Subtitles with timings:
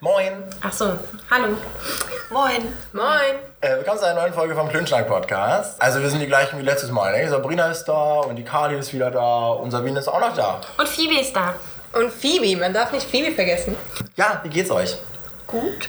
[0.00, 0.44] Moin.
[0.60, 0.92] Ach so,
[1.30, 1.56] hallo.
[2.30, 2.70] Moin.
[2.92, 3.36] Moin.
[3.62, 5.80] Äh, willkommen zu einer neuen Folge vom Klönschlag Podcast.
[5.80, 7.18] Also wir sind die gleichen wie letztes Mal.
[7.18, 7.26] Ne?
[7.30, 10.60] Sabrina ist da und die Kali ist wieder da und Sabine ist auch noch da.
[10.76, 11.54] Und Phoebe ist da.
[11.94, 13.74] Und Phoebe, man darf nicht Phoebe vergessen.
[14.16, 14.96] Ja, wie geht's euch?
[15.46, 15.88] Gut.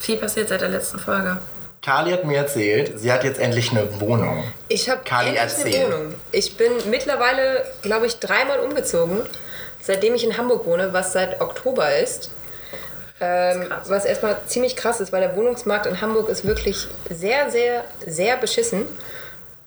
[0.00, 1.36] Viel passiert seit der letzten Folge.
[1.82, 4.44] Kali hat mir erzählt, sie hat jetzt endlich eine Wohnung.
[4.68, 5.84] Ich habe Kali, endlich erzähl.
[5.84, 6.14] eine Wohnung.
[6.30, 9.20] Ich bin mittlerweile, glaube ich, dreimal umgezogen,
[9.82, 12.30] seitdem ich in Hamburg wohne, was seit Oktober ist.
[13.24, 17.84] Ähm, was erstmal ziemlich krass ist, weil der Wohnungsmarkt in Hamburg ist wirklich sehr, sehr,
[18.04, 18.84] sehr beschissen.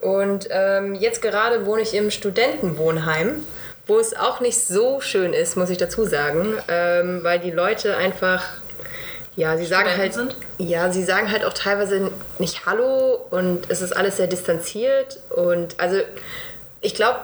[0.02, 3.46] Und ähm, jetzt gerade wohne ich im Studentenwohnheim,
[3.88, 7.96] wo es auch nicht so schön ist, muss ich dazu sagen, ähm, weil die Leute
[7.96, 8.44] einfach,
[9.38, 13.82] ja, sie sagen halt, Studenten ja, sie sagen halt auch teilweise nicht Hallo und es
[13.82, 16.02] ist alles sehr distanziert und also
[16.82, 17.20] ich glaube,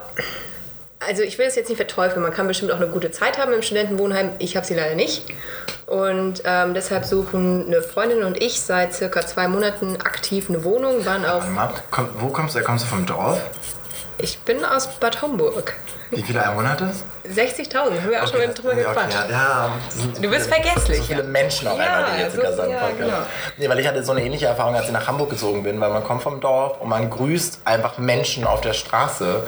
[1.05, 3.54] also ich will es jetzt nicht verteufeln, man kann bestimmt auch eine gute Zeit haben
[3.54, 4.32] im Studentenwohnheim.
[4.40, 5.26] Ich habe sie leider nicht.
[5.91, 11.05] Und ähm, deshalb suchen eine Freundin und ich seit circa zwei Monaten aktiv eine Wohnung,
[11.05, 12.62] waren auch, mal, komm, wo kommst du?
[12.62, 13.40] Kommst du vom Dorf?
[14.18, 15.74] ich bin aus Bad Homburg.
[16.12, 17.04] Wie viele Einwohner hat das?
[17.35, 19.18] 60.000, haben wir auch schon mal drüber okay, gequatscht.
[19.29, 21.27] ja, ja, so Du bist vergesslich, So viele ja.
[21.27, 22.71] Menschen auf Ja, einmal, die jetzt so- sogar sagen.
[22.71, 23.18] ja, genau.
[23.57, 25.90] Nee, weil ich hatte so eine ähnliche Erfahrung, als ich nach Hamburg gezogen bin, weil
[25.90, 29.44] man kommt vom Dorf und man grüßt einfach Menschen auf der Straße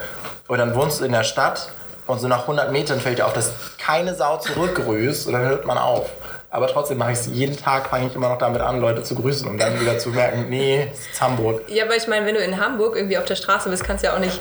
[0.47, 1.69] und dann wohnst du in der Stadt
[2.07, 5.65] und so nach 100 Metern fällt dir auf, dass keine Sau zurückgrüßt und dann hört
[5.65, 6.09] man auf.
[6.53, 9.15] Aber trotzdem mache ich es jeden Tag, fange ich immer noch damit an, Leute zu
[9.15, 11.63] grüßen, um dann wieder zu merken, nee, es ist Hamburg.
[11.67, 14.09] Ja, aber ich meine, wenn du in Hamburg irgendwie auf der Straße bist, kannst du
[14.09, 14.39] ja auch nicht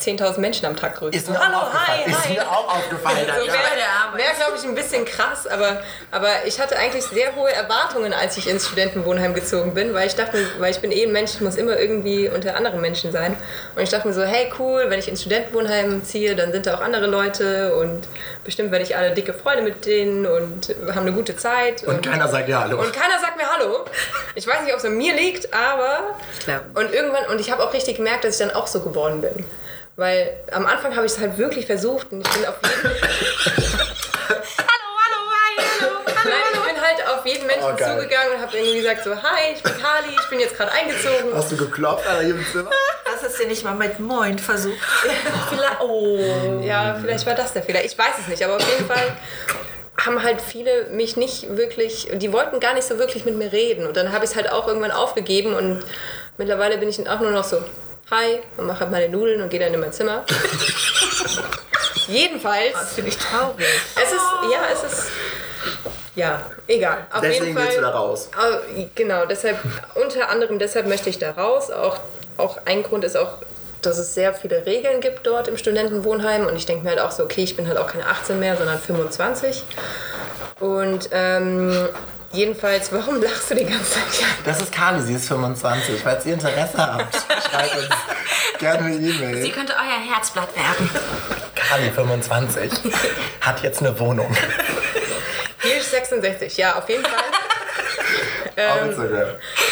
[0.00, 1.20] 10.000 Menschen am Tag grüßen.
[1.20, 2.00] Ist mir Hallo, auch aufgefallen.
[2.06, 2.32] hi, ist hi.
[2.32, 3.26] mir auch aufgefallen.
[3.26, 3.52] So ja.
[3.52, 3.60] wäre,
[4.02, 4.20] Arbeit.
[4.20, 8.36] wär, glaube ich, ein bisschen krass, aber, aber ich hatte eigentlich sehr hohe Erwartungen, als
[8.36, 11.40] ich ins Studentenwohnheim gezogen bin, weil ich dachte, weil ich bin eh ein Mensch, ich
[11.40, 13.36] muss immer irgendwie unter anderen Menschen sein.
[13.76, 16.76] Und ich dachte mir so, hey cool, wenn ich ins Studentenwohnheim ziehe, dann sind da
[16.76, 18.08] auch andere Leute und
[18.44, 21.84] bestimmt werde ich alle dicke Freunde mit denen und haben eine gute Zeit.
[21.84, 22.80] Und keiner sagt ja Hallo.
[22.80, 23.84] Und keiner sagt mir Hallo.
[24.34, 26.14] Ich weiß nicht, ob es an mir liegt, aber.
[26.38, 26.64] Ich glaube.
[26.74, 29.44] Und irgendwann, und ich habe auch richtig gemerkt, dass ich dann auch so geworden bin.
[30.00, 32.90] Weil am Anfang habe ich es halt wirklich versucht und ich bin auf jeden.
[34.30, 35.90] Hallo, hallo, hi, hallo.
[36.24, 39.52] Nein, ich bin halt auf jeden Menschen Oh, zugegangen und habe irgendwie gesagt so, hi,
[39.54, 41.34] ich bin Kali, ich bin jetzt gerade eingezogen.
[41.34, 42.70] Hast du geklopft an jedem Zimmer?
[43.04, 44.78] Hast du dir nicht mal mit Moin versucht?
[45.50, 46.62] Vielleicht, oh.
[46.62, 47.84] Ja, vielleicht war das der Fehler.
[47.84, 49.18] Ich weiß es nicht, aber auf jeden Fall
[49.98, 53.86] haben halt viele mich nicht wirklich, die wollten gar nicht so wirklich mit mir reden.
[53.86, 55.82] Und dann habe ich es halt auch irgendwann aufgegeben und
[56.38, 57.62] mittlerweile bin ich auch nur noch so,
[58.10, 60.24] hi, und mache halt meine Nudeln und gehe dann in mein Zimmer.
[62.08, 63.64] Jedenfalls, Das finde ich traurig.
[63.96, 64.22] es ist,
[64.52, 65.06] ja, es ist,
[66.16, 67.06] ja, egal.
[67.12, 68.28] Auf Deswegen jeden Fall, willst du da raus.
[68.36, 69.58] Au- Genau, deshalb,
[69.94, 71.70] unter anderem deshalb möchte ich da raus.
[71.70, 71.98] Auch,
[72.36, 73.34] auch ein Grund ist auch,
[73.82, 76.46] dass es sehr viele Regeln gibt dort im Studentenwohnheim.
[76.46, 78.56] Und ich denke mir halt auch so, okay, ich bin halt auch keine 18 mehr,
[78.56, 79.62] sondern 25.
[80.58, 81.88] Und ähm,
[82.32, 84.02] jedenfalls, warum lachst du die ganze Zeit?
[84.44, 86.00] Das ist Kali, sie ist 25.
[86.02, 87.14] Falls ihr Interesse habt,
[87.50, 87.88] schreibt uns
[88.58, 89.50] gerne eine Sie E-Mail.
[89.50, 90.90] könnte euer Herzblatt werden.
[91.54, 92.70] Kali, 25,
[93.40, 94.34] hat jetzt eine Wohnung.
[95.62, 97.12] hier ist 66, ja, auf jeden Fall.
[98.88, 99.28] Instagram.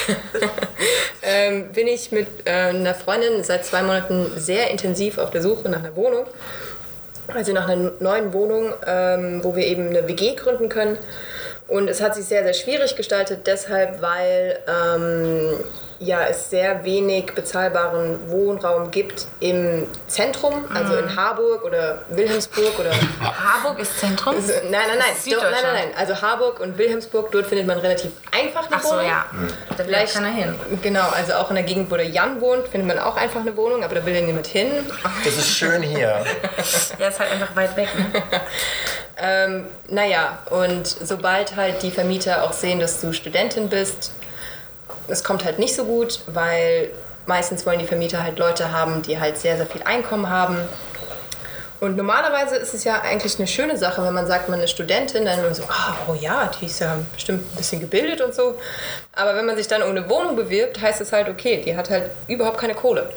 [1.23, 5.69] ähm, bin ich mit äh, einer Freundin seit zwei Monaten sehr intensiv auf der Suche
[5.69, 6.27] nach einer Wohnung.
[7.35, 10.97] Also nach einer neuen Wohnung, ähm, wo wir eben eine WG gründen können.
[11.69, 15.61] Und es hat sich sehr, sehr schwierig gestaltet, deshalb, weil ähm,
[16.01, 22.91] ja, es sehr wenig bezahlbaren Wohnraum gibt im Zentrum, also in Harburg oder Wilhelmsburg oder
[23.21, 24.37] Harburg ist Zentrum.
[24.37, 25.91] also, nein, nein, nein, Das doch, nein, nein, nein.
[25.97, 29.07] Also Harburg und Wilhelmsburg, dort findet man relativ einfach eine Ach so, Wohnung.
[29.07, 29.27] ja.
[29.71, 30.55] Da will Vielleicht keiner hin.
[30.83, 33.57] Genau, also auch in der Gegend, wo der Jan wohnt, findet man auch einfach eine
[33.57, 34.71] Wohnung, aber da will ja niemand hin.
[35.27, 36.25] Es ist schön hier.
[36.99, 37.89] Der ist halt einfach weit weg.
[37.97, 38.23] Ne?
[39.21, 44.13] Ähm, naja, und sobald halt die Vermieter auch sehen, dass du Studentin bist,
[45.09, 46.91] es kommt halt nicht so gut, weil
[47.27, 50.57] meistens wollen die Vermieter halt Leute haben, die halt sehr, sehr viel Einkommen haben.
[51.81, 55.25] Und normalerweise ist es ja eigentlich eine schöne Sache, wenn man sagt, man ist Studentin,
[55.25, 58.59] dann immer so, ah, oh ja, die ist ja bestimmt ein bisschen gebildet und so.
[59.13, 61.89] Aber wenn man sich dann um eine Wohnung bewirbt, heißt es halt, okay, die hat
[61.89, 63.09] halt überhaupt keine Kohle.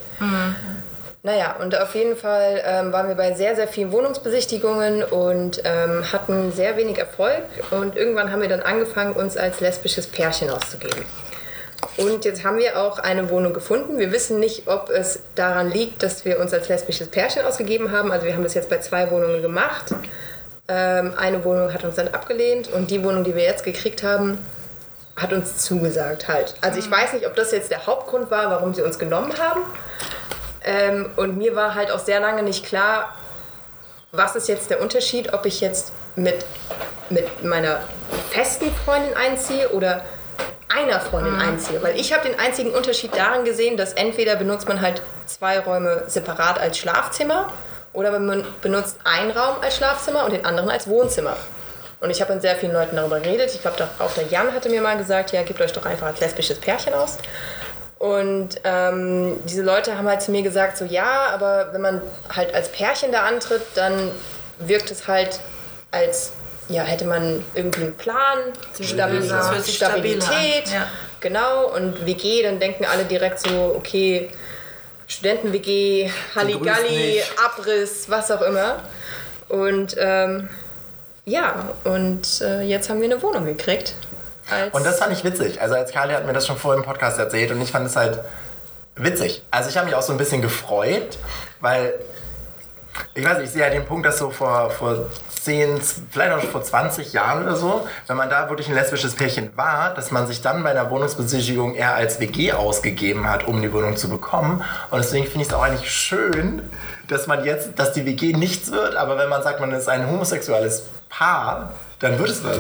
[1.24, 6.04] Naja, und auf jeden Fall ähm, waren wir bei sehr, sehr vielen Wohnungsbesichtigungen und ähm,
[6.12, 7.44] hatten sehr wenig Erfolg.
[7.70, 11.06] Und irgendwann haben wir dann angefangen, uns als lesbisches Pärchen auszugeben.
[11.98, 14.00] Und jetzt haben wir auch eine Wohnung gefunden.
[14.00, 18.12] Wir wissen nicht, ob es daran liegt, dass wir uns als lesbisches Pärchen ausgegeben haben.
[18.12, 19.94] Also wir haben das jetzt bei zwei Wohnungen gemacht.
[20.68, 24.38] Ähm, eine Wohnung hat uns dann abgelehnt und die Wohnung, die wir jetzt gekriegt haben,
[25.18, 26.56] hat uns zugesagt halt.
[26.62, 29.62] Also ich weiß nicht, ob das jetzt der Hauptgrund war, warum sie uns genommen haben.
[30.64, 33.16] Ähm, und mir war halt auch sehr lange nicht klar,
[34.12, 36.46] was ist jetzt der Unterschied, ob ich jetzt mit,
[37.10, 37.80] mit meiner
[38.30, 40.04] festen Freundin einziehe oder
[40.76, 41.82] einer Freundin einziehe.
[41.82, 46.04] Weil ich habe den einzigen Unterschied darin gesehen, dass entweder benutzt man halt zwei Räume
[46.08, 47.52] separat als Schlafzimmer
[47.94, 51.36] oder man benutzt einen Raum als Schlafzimmer und den anderen als Wohnzimmer.
[52.00, 53.52] Und ich habe mit sehr vielen Leuten darüber geredet.
[53.54, 56.20] Ich glaube, auch der Jan hatte mir mal gesagt, ja, gebt euch doch einfach als
[56.20, 57.18] lesbisches Pärchen aus.
[58.00, 62.02] Und ähm, diese Leute haben halt zu mir gesagt, so ja, aber wenn man
[62.36, 63.94] halt als Pärchen da antritt, dann
[64.58, 65.40] wirkt es halt
[65.92, 66.34] als,
[66.72, 68.40] ja, hätte man irgendwie einen Plan,
[68.80, 70.88] Stabil an, Stabilität, ja.
[71.20, 71.68] genau.
[71.76, 74.30] Und WG, dann denken alle direkt so, okay,
[75.08, 77.22] Studenten-WG, Halligalli.
[77.46, 78.80] Abriss, was auch immer.
[79.50, 80.50] Und ähm,
[81.26, 83.94] ja, und äh, jetzt haben wir eine Wohnung gekriegt.
[84.50, 85.62] Als Und das fand ich witzig.
[85.62, 87.96] Also als Kali hat mir das schon vor im Podcast erzählt und ich fand es
[87.96, 88.20] halt
[88.96, 89.44] witzig.
[89.52, 91.18] Also ich habe mich auch so ein bisschen gefreut,
[91.60, 91.94] weil
[93.14, 95.08] ich weiß nicht, ich sehe ja den Punkt, dass so vor, vor
[95.44, 99.56] 10, vielleicht auch vor 20 Jahren oder so, wenn man da wirklich ein lesbisches Pärchen
[99.56, 103.74] war, dass man sich dann bei einer Wohnungsbesichtigung eher als WG ausgegeben hat, um die
[103.74, 104.64] Wohnung zu bekommen.
[104.92, 106.62] Und deswegen finde ich es auch eigentlich schön,
[107.08, 110.08] dass man jetzt, dass die WG nichts wird, aber wenn man sagt, man ist ein
[110.08, 112.60] homosexuelles Paar, dann wird es was.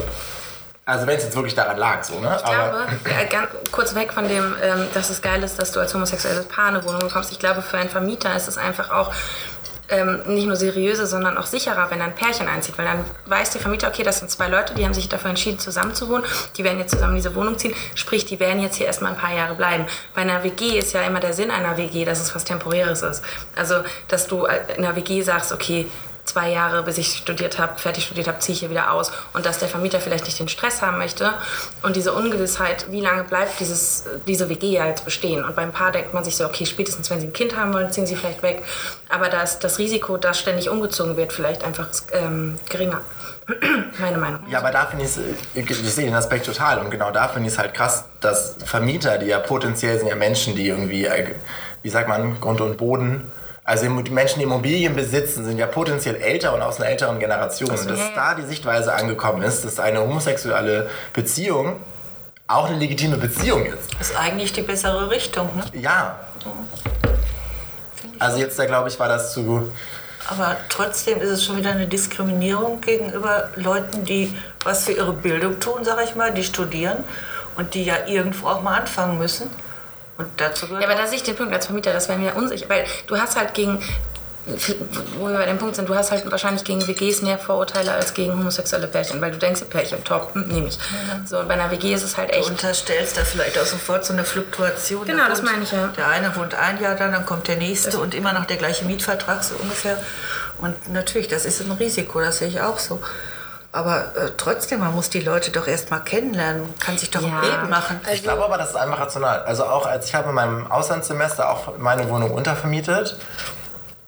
[0.83, 2.35] Also wenn es jetzt wirklich daran lag, so, ne?
[2.37, 5.79] Ich glaube, äh, ganz kurz weg von dem, ähm, dass es geil ist, dass du
[5.79, 7.31] als homosexuelles Paar eine Wohnung bekommst.
[7.31, 9.13] Ich glaube, für einen Vermieter ist es einfach auch
[9.91, 12.77] ähm, nicht nur seriöser, sondern auch sicherer, wenn ein Pärchen einzieht.
[12.77, 15.59] Weil dann weiß der Vermieter, okay, das sind zwei Leute, die haben sich dafür entschieden,
[15.59, 16.23] zusammen zu wohnen.
[16.57, 17.73] Die werden jetzt zusammen diese Wohnung ziehen.
[17.95, 19.85] Sprich, die werden jetzt hier erstmal ein paar Jahre bleiben.
[20.15, 23.23] Bei einer WG ist ja immer der Sinn einer WG, dass es was Temporäres ist.
[23.55, 23.75] Also,
[24.07, 25.87] dass du äh, in einer WG sagst, okay,
[26.25, 29.11] zwei Jahre, bis ich studiert habe, fertig studiert habe, ziehe ich hier wieder aus.
[29.33, 31.33] Und dass der Vermieter vielleicht nicht den Stress haben möchte
[31.83, 35.43] und diese Ungewissheit, wie lange bleibt dieses, diese WG ja jetzt bestehen.
[35.43, 37.91] Und beim Paar denkt man sich so, okay, spätestens wenn sie ein Kind haben wollen,
[37.91, 38.63] ziehen sie vielleicht weg.
[39.09, 43.01] Aber das, das Risiko, dass ständig umgezogen wird, vielleicht einfach ähm, geringer.
[43.99, 44.41] Meine Meinung.
[44.49, 45.17] Ja, aber da finde ich
[45.53, 49.17] ich sehe den Aspekt total und genau da finde ich es halt krass, dass Vermieter,
[49.17, 51.35] die ja potenziell sind ja Menschen, die irgendwie, äh,
[51.81, 53.31] wie sagt man, Grund und Boden,
[53.63, 57.69] also die Menschen, die Immobilien besitzen, sind ja potenziell älter und aus einer älteren Generation.
[57.69, 61.77] Und dass da die Sichtweise angekommen ist, dass eine homosexuelle Beziehung
[62.47, 63.93] auch eine legitime Beziehung ist.
[63.97, 65.49] Das ist eigentlich die bessere Richtung.
[65.55, 65.81] Ne?
[65.81, 66.19] Ja.
[68.19, 69.71] Also jetzt, da glaube ich, war das zu...
[70.27, 75.59] Aber trotzdem ist es schon wieder eine Diskriminierung gegenüber Leuten, die was für ihre Bildung
[75.59, 77.03] tun, sag ich mal, die studieren
[77.55, 79.49] und die ja irgendwo auch mal anfangen müssen.
[80.21, 82.35] Und dazu gehört Ja, aber da sehe ich den Punkt als Vermieter, das wäre mir
[82.35, 82.67] unsicher.
[82.69, 83.79] Weil du hast halt gegen,
[85.19, 88.13] wo wir bei dem Punkt sind, du hast halt wahrscheinlich gegen WGs mehr Vorurteile als
[88.13, 89.21] gegen homosexuelle Pärchen.
[89.21, 90.79] Weil du denkst, Pärchen, top, hm, nehme ich.
[91.25, 92.49] So, und bei einer WG ist es halt Du echt.
[92.49, 95.05] unterstellst da vielleicht auch sofort so eine Fluktuation.
[95.05, 95.87] Genau, Da das meine ich, ja.
[95.95, 98.85] Der eine wohnt ein Jahr dann, dann kommt der nächste und immer noch der gleiche
[98.85, 99.97] Mietvertrag so ungefähr.
[100.57, 102.99] Und natürlich, das ist ein Risiko, das sehe ich auch so.
[103.73, 107.23] Aber äh, trotzdem, man muss die Leute doch erst mal kennenlernen, man kann sich doch
[107.23, 107.41] ein Ja.
[107.41, 108.01] Leben machen.
[108.13, 109.43] Ich glaube aber, das ist einfach rational.
[109.43, 113.15] Also auch als ich habe in meinem Auslandssemester auch meine Wohnung untervermietet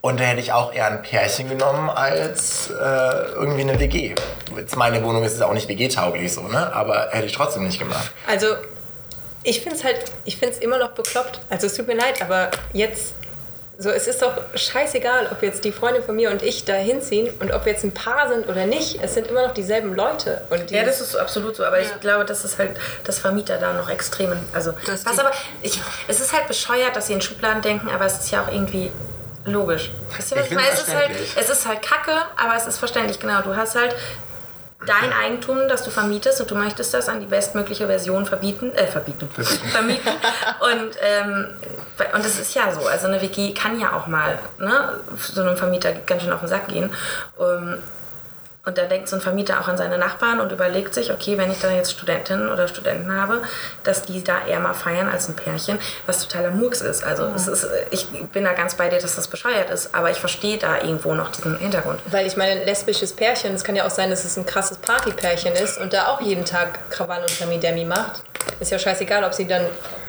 [0.01, 4.15] und da hätte ich auch eher ein Pärchen genommen als äh, irgendwie eine WG.
[4.57, 6.73] Jetzt meine Wohnung ist jetzt auch nicht WG-tauglich so, ne?
[6.73, 8.11] Aber hätte ich trotzdem nicht gemacht.
[8.27, 8.47] Also,
[9.43, 11.39] ich finde es halt, ich finde es immer noch bekloppt.
[11.49, 13.13] Also, es tut mir leid, aber jetzt,
[13.77, 17.29] so, es ist doch scheißegal, ob jetzt die Freundin von mir und ich da hinziehen
[17.39, 18.99] und ob wir jetzt ein Paar sind oder nicht.
[19.01, 20.41] Es sind immer noch dieselben Leute.
[20.49, 22.71] Und Ja, das ist absolut so, aber ich glaube, das ist halt,
[23.03, 25.31] dass Vermieter da noch extrem, also, Das was die- aber,
[25.63, 28.51] ich, es ist halt bescheuert, dass sie in Schubladen denken, aber es ist ja auch
[28.51, 28.91] irgendwie
[29.45, 29.91] logisch.
[30.15, 30.67] Weißt du, was Ich meine?
[30.69, 33.41] Es ist, halt, es ist halt kacke, aber es ist verständlich, genau.
[33.41, 33.95] Du hast halt
[34.85, 38.87] dein Eigentum, das du vermietest und du möchtest das an die bestmögliche Version verbieten, äh,
[38.87, 39.29] verbieten,
[39.71, 40.11] vermieten.
[40.59, 41.47] Und, ähm,
[42.13, 45.57] und das ist ja so, also eine WG kann ja auch mal ne, so einem
[45.57, 46.89] Vermieter ganz schön auf den Sack gehen.
[47.39, 47.77] Ähm,
[48.65, 51.51] und da denkt so ein Vermieter auch an seine Nachbarn und überlegt sich, okay, wenn
[51.51, 53.41] ich da jetzt Studentinnen oder Studenten habe,
[53.83, 57.03] dass die da eher mal feiern als ein Pärchen, was totaler Murks ist.
[57.03, 60.17] Also es ist, ich bin da ganz bei dir, dass das bescheuert ist, aber ich
[60.17, 61.99] verstehe da irgendwo noch diesen Hintergrund.
[62.05, 64.77] Weil ich meine, ein lesbisches Pärchen, es kann ja auch sein, dass es ein krasses
[64.77, 68.23] Partypärchen ist und da auch jeden Tag Krawall und Demi Macht.
[68.61, 69.65] Ist ja scheißegal, ob sie dann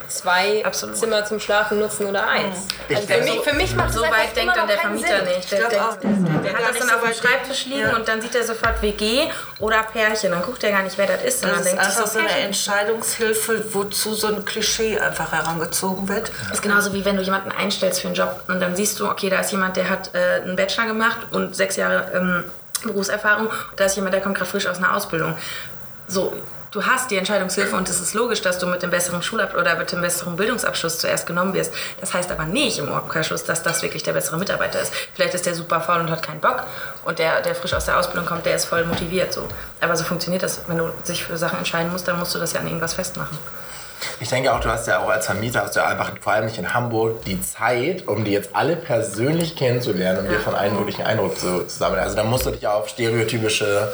[0.08, 0.96] zwei Absolut.
[0.96, 2.66] Zimmer zum Schlafen nutzen oder eins.
[2.88, 4.78] Ich Also für, mich, für mich macht es So weit denkt immer dann noch der
[4.78, 5.36] Vermieter Sinn.
[5.36, 5.52] nicht.
[5.52, 7.96] Der, Ich glaub auch, der, der hat das dann so auf dem Schreibtisch liegen Ja.
[7.96, 10.30] und dann sieht er sofort WG oder Pärchen.
[10.32, 11.42] Dann guckt er gar nicht, wer das ist.
[11.44, 12.28] Das sondern ist denkt sich einfach so eine.
[12.30, 16.30] Entscheidungshilfe, wozu so ein Klischee einfach herangezogen wird.
[16.48, 19.08] Das ist genauso wie wenn du jemanden einstellst für einen Job und dann siehst du,
[19.08, 22.44] okay, da ist jemand, der hat äh, einen Bachelor gemacht und sechs Jahre ähm,
[22.84, 25.36] Berufserfahrung und da ist jemand, der kommt gerade frisch aus einer Ausbildung.
[26.06, 26.34] So,
[26.74, 29.76] du hast die Entscheidungshilfe und es ist logisch, dass du mit dem besseren Schulabschluss oder
[29.76, 31.72] mit dem besseren Bildungsabschluss zuerst genommen wirst.
[32.00, 34.92] Das heißt aber nicht im Umkehrschluss, dass das wirklich der bessere Mitarbeiter ist.
[35.14, 36.64] Vielleicht ist der super faul und hat keinen Bock
[37.04, 39.46] und der, der frisch aus der Ausbildung kommt, der ist voll motiviert so.
[39.80, 40.62] Aber so funktioniert das.
[40.66, 43.38] Wenn du dich für Sachen entscheiden musst, dann musst du das ja an irgendwas festmachen.
[44.18, 46.46] Ich denke auch, du hast ja auch als Vermieter, hast du ja einfach vor allem
[46.46, 50.74] nicht in Hamburg die Zeit, um die jetzt alle persönlich kennenzulernen und dir von allen
[50.74, 52.02] möglichen Eindruck zu, zu sammeln.
[52.02, 53.92] Also da musst du dich auf stereotypische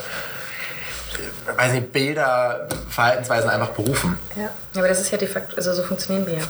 [1.60, 4.18] weiß nicht, Bilder, Verhaltensweisen einfach berufen.
[4.36, 4.50] Ja.
[4.76, 6.44] Aber das ist ja de facto, also so funktionieren wir ja.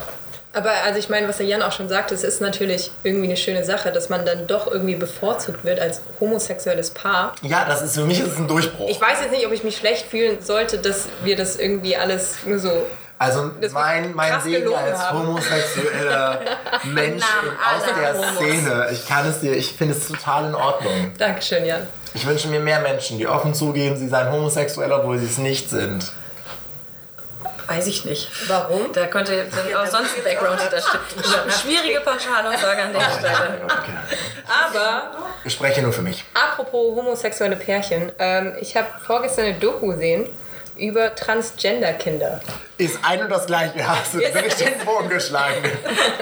[0.53, 3.37] Aber also ich meine, was der Jan auch schon sagte, es ist natürlich irgendwie eine
[3.37, 7.35] schöne Sache, dass man dann doch irgendwie bevorzugt wird als homosexuelles Paar.
[7.43, 8.89] Ja, das ist für mich ist es ein Durchbruch.
[8.89, 12.39] Ich weiß jetzt nicht, ob ich mich schlecht fühlen sollte, dass wir das irgendwie alles
[12.45, 12.85] nur so
[13.19, 15.19] Also Das mein, mein Segen als haben.
[15.21, 16.41] homosexueller
[16.85, 18.15] Mensch aus der.
[18.35, 21.13] Szene, ich kann es dir, ich finde es total in Ordnung.
[21.17, 21.87] Dankeschön, Jan.
[22.15, 25.71] Ich wünsche mir mehr Menschen, die offen zugeben, sie seien homosexuell, obwohl sie es nicht
[25.71, 26.11] sind.
[27.69, 28.29] Weiß ich nicht.
[28.49, 28.93] Warum?
[28.93, 31.01] Da könnte auch sonst ein Background hinterstehen.
[31.63, 33.61] Schwierige Pauschalaussage an der Stelle.
[33.65, 33.93] Okay.
[34.49, 35.13] Aber
[35.45, 36.25] Ich spreche nur für mich.
[36.35, 40.27] apropos homosexuelle Pärchen, ähm, ich habe vorgestern eine Doku gesehen
[40.81, 42.41] über Transgender-Kinder.
[42.79, 43.87] Ist ein und das gleiche.
[43.87, 45.63] Hast du wirklich den Bogen geschlagen.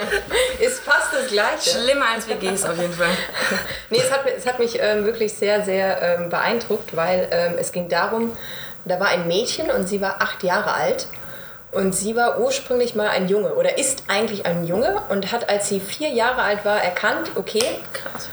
[0.58, 1.70] Ist fast das Gleiche.
[1.70, 3.08] Schlimmer als WGs auf jeden Fall.
[3.90, 7.72] Nee, es hat, es hat mich ähm, wirklich sehr, sehr ähm, beeindruckt, weil ähm, es
[7.72, 8.36] ging darum,
[8.84, 11.06] da war ein Mädchen und sie war acht Jahre alt.
[11.70, 15.68] Und sie war ursprünglich mal ein Junge oder ist eigentlich ein Junge und hat, als
[15.68, 17.62] sie vier Jahre alt war, erkannt, okay,
[17.92, 18.28] Krass.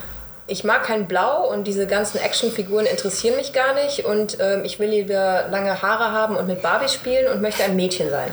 [0.48, 4.80] Ich mag kein Blau und diese ganzen Actionfiguren interessieren mich gar nicht und ähm, ich
[4.80, 8.30] will lieber lange Haare haben und mit Barbie spielen und möchte ein Mädchen sein.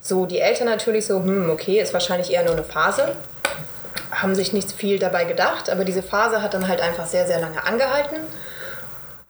[0.00, 3.08] So, die Eltern natürlich so, hm, okay, ist wahrscheinlich eher nur eine Phase.
[4.12, 7.40] Haben sich nicht viel dabei gedacht, aber diese Phase hat dann halt einfach sehr, sehr
[7.40, 8.18] lange angehalten.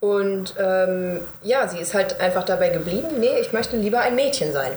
[0.01, 4.53] Und ähm, ja, sie ist halt einfach dabei geblieben, nee, ich möchte lieber ein Mädchen
[4.53, 4.73] sein.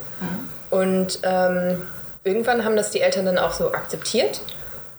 [0.70, 1.82] Und ähm,
[2.24, 4.40] irgendwann haben das die Eltern dann auch so akzeptiert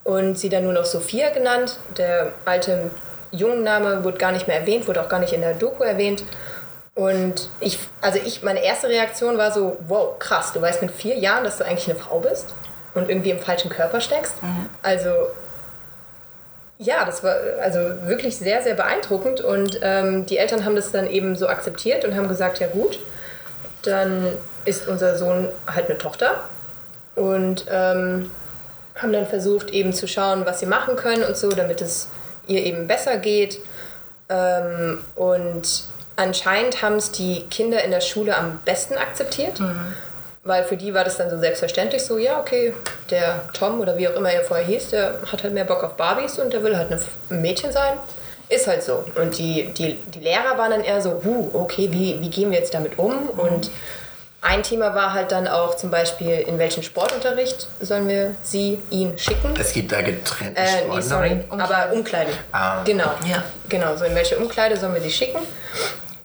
[0.04, 1.78] und sie dann nur noch Sophia genannt.
[1.96, 2.90] Der alte
[3.32, 6.24] Jungenname wurde gar nicht mehr erwähnt, wurde auch gar nicht in der Doku erwähnt.
[6.94, 11.16] Und ich, also ich, meine erste Reaktion war so, wow, krass, du weißt mit vier
[11.16, 12.54] Jahren, dass du eigentlich eine Frau bist
[12.94, 14.34] und irgendwie im falschen Körper steckst.
[14.82, 15.10] Also
[16.78, 19.42] ja, das war also wirklich sehr, sehr beeindruckend.
[19.42, 22.98] Und ähm, die Eltern haben das dann eben so akzeptiert und haben gesagt, ja gut,
[23.82, 24.32] dann
[24.64, 26.36] ist unser Sohn halt eine Tochter.
[27.16, 28.30] Und ähm,
[28.96, 32.08] haben dann versucht eben zu schauen, was sie machen können und so, damit es
[32.46, 33.58] ihr eben besser geht.
[34.28, 35.84] Ähm, und
[36.16, 39.60] anscheinend haben es die Kinder in der Schule am besten akzeptiert.
[40.42, 42.72] Weil für die war das dann so selbstverständlich so, ja, okay,
[43.10, 45.96] der Tom oder wie auch immer er vorher hieß, der hat halt mehr Bock auf
[45.96, 47.98] Barbies und der will halt ein Mädchen sein.
[48.48, 49.04] Ist halt so.
[49.16, 52.58] Und die, die, die Lehrer waren dann eher so, huh, okay, wie, wie gehen wir
[52.58, 53.28] jetzt damit um?
[53.28, 53.70] Und
[54.42, 59.18] ein Thema war halt dann auch zum Beispiel, in welchen Sportunterricht sollen wir sie, ihn
[59.18, 59.54] schicken?
[59.58, 61.60] Es gibt da getrennte Äh, nee, sorry, Sportarten.
[61.60, 62.32] aber Umkleiden.
[62.52, 62.82] Ah.
[62.84, 63.10] Genau.
[63.28, 63.42] Ja.
[63.68, 65.40] Genau, so in welche Umkleide sollen wir die schicken?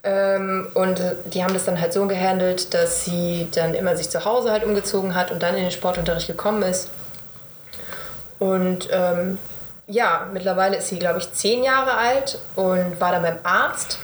[0.03, 4.24] Ähm, und die haben das dann halt so gehandelt, dass sie dann immer sich zu
[4.24, 6.89] Hause halt umgezogen hat und dann in den Sportunterricht gekommen ist.
[8.39, 9.39] Und ähm,
[9.88, 14.00] ja, mittlerweile ist sie, glaube ich, zehn Jahre alt und war dann beim Arzt.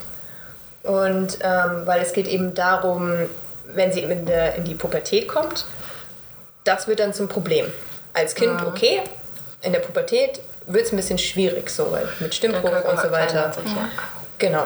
[0.84, 3.14] Und ähm, weil es geht eben darum,
[3.76, 5.66] wenn sie in, der, in die Pubertät kommt,
[6.64, 7.66] das wird dann zum Problem.
[8.14, 9.02] Als Kind okay,
[9.62, 13.52] in der Pubertät wird es ein bisschen schwierig, so weil mit Stimmbruch und so weiter.
[13.54, 13.90] sich, ja.
[14.38, 14.66] Genau.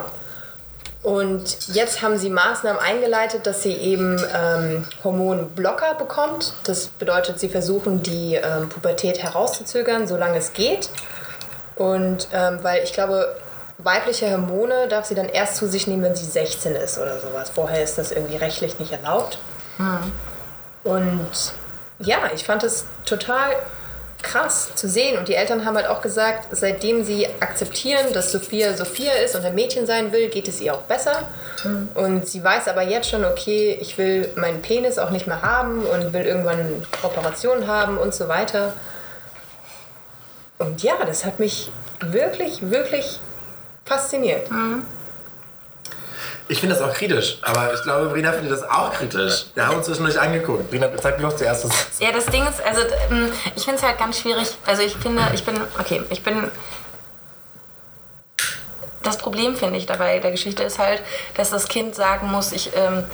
[1.04, 6.54] Und jetzt haben sie Maßnahmen eingeleitet, dass sie eben ähm, Hormonblocker bekommt.
[6.64, 10.90] Das bedeutet, sie versuchen die ähm, Pubertät herauszuzögern, solange es geht.
[11.76, 13.36] Und ähm, weil ich glaube,
[13.78, 17.50] weibliche Hormone darf sie dann erst zu sich nehmen, wenn sie 16 ist oder sowas.
[17.50, 19.38] Vorher ist das irgendwie rechtlich nicht erlaubt.
[20.84, 21.54] Und
[22.00, 23.56] ja, ich fand es total
[24.22, 25.18] krass zu sehen.
[25.18, 29.46] Und die Eltern haben halt auch gesagt, seitdem sie akzeptieren, dass Sophia Sophia ist und
[29.46, 31.24] ein Mädchen sein will, geht es ihr auch besser.
[31.94, 35.84] Und sie weiß aber jetzt schon, okay, ich will meinen Penis auch nicht mehr haben
[35.86, 38.74] und will irgendwann Operationen haben und so weiter.
[40.58, 43.20] Und ja, das hat mich wirklich, wirklich
[43.86, 44.50] fasziniert.
[46.48, 49.46] Ich finde das auch kritisch, aber ich glaube, Brina findet das auch kritisch.
[49.56, 50.70] Wir haben uns zwischendurch angeguckt.
[50.70, 52.00] Brina, sag mir doch zuerst was.
[52.00, 54.56] Ja, das Ding ist, also ähm, ich finde es halt ganz schwierig.
[54.66, 56.52] Also ich finde, ich bin, okay, ich bin.
[59.02, 61.02] Das Problem finde ich dabei der Geschichte ist halt,
[61.36, 63.06] dass das Kind sagen muss, ich, ähm,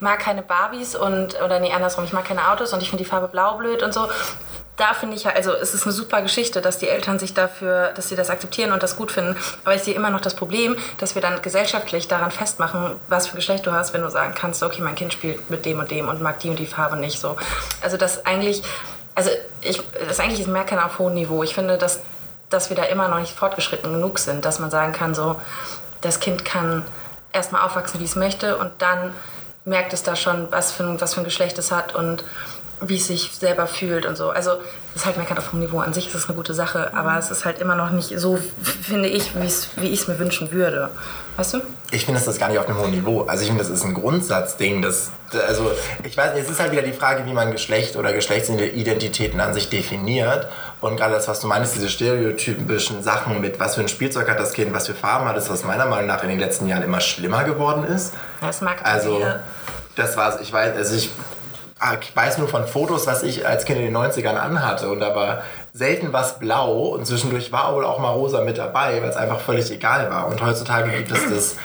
[0.00, 3.08] mag keine Barbies und, oder nee, andersrum, ich mag keine Autos und ich finde die
[3.08, 4.08] Farbe blau blöd und so.
[4.76, 8.08] Da finde ich, also es ist eine super Geschichte, dass die Eltern sich dafür, dass
[8.08, 9.36] sie das akzeptieren und das gut finden.
[9.64, 13.36] Aber ich sehe immer noch das Problem, dass wir dann gesellschaftlich daran festmachen, was für
[13.36, 16.08] Geschlecht du hast, wenn du sagen kannst, okay, mein Kind spielt mit dem und dem
[16.08, 17.36] und mag die und die Farbe nicht so.
[17.82, 18.64] Also das eigentlich,
[19.14, 21.44] also ich, das eigentlich ist Meckern auf hohem Niveau.
[21.44, 22.00] Ich finde, dass,
[22.50, 25.40] dass wir da immer noch nicht fortgeschritten genug sind, dass man sagen kann, so,
[26.00, 26.84] das Kind kann
[27.32, 29.14] erstmal aufwachsen, wie es möchte und dann
[29.64, 32.24] merkt es da schon, was für, was für ein Geschlecht es hat und
[32.80, 34.30] wie es sich selber fühlt und so.
[34.30, 34.52] Also
[34.92, 35.78] das ist halt Meckern auf hohem Niveau.
[35.80, 38.38] An sich ist es eine gute Sache, aber es ist halt immer noch nicht so,
[38.82, 39.32] finde ich,
[39.76, 40.90] wie ich es mir wünschen würde.
[41.36, 41.60] Weißt du?
[41.90, 43.22] Ich finde, das ist gar nicht auf einem hohen Niveau.
[43.22, 44.82] Also ich finde, das ist ein Grundsatzding.
[44.82, 45.10] Das,
[45.48, 45.70] also
[46.04, 49.52] ich weiß nicht, es ist halt wieder die Frage, wie man Geschlecht oder Geschlechtsidentitäten an
[49.54, 50.48] sich definiert.
[50.80, 54.38] Und gerade das, was du meinst, diese stereotypischen Sachen mit, was für ein Spielzeug hat
[54.38, 56.82] das Kind, was für Farben hat es, was meiner Meinung nach in den letzten Jahren
[56.82, 58.14] immer schlimmer geworden ist.
[58.40, 59.40] Das mag Also, Ja.
[59.96, 61.10] das war, ich weiß, also ich,
[62.00, 64.88] ich weiß nur von Fotos, was ich als Kind in den 90ern anhatte.
[64.90, 69.00] Und da war selten was blau und zwischendurch war wohl auch mal rosa mit dabei,
[69.02, 70.28] weil es einfach völlig egal war.
[70.28, 71.56] Und heutzutage gibt es das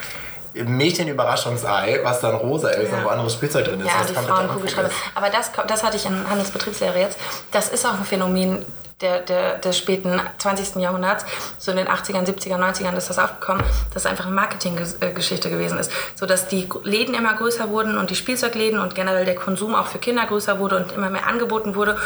[0.54, 3.86] Mädchenüberraschungsei, was dann rosa ist und wo anderes Spielzeug drin ist.
[3.86, 4.90] Ja, die Frauenkugelschreiber.
[5.14, 7.18] Aber das, das hatte ich in Handelsbetriebslehre jetzt.
[7.52, 8.64] Das ist auch ein Phänomen
[9.00, 10.76] der, der, des späten 20.
[10.76, 11.24] Jahrhunderts.
[11.58, 13.62] So in den 80ern, 70ern, 90ern ist das aufgekommen,
[13.94, 15.90] dass es einfach eine Marketinggeschichte gewesen ist.
[16.14, 19.86] So dass die Läden immer größer wurden und die Spielzeugläden und generell der Konsum auch
[19.86, 21.96] für Kinder größer wurde und immer mehr angeboten wurde.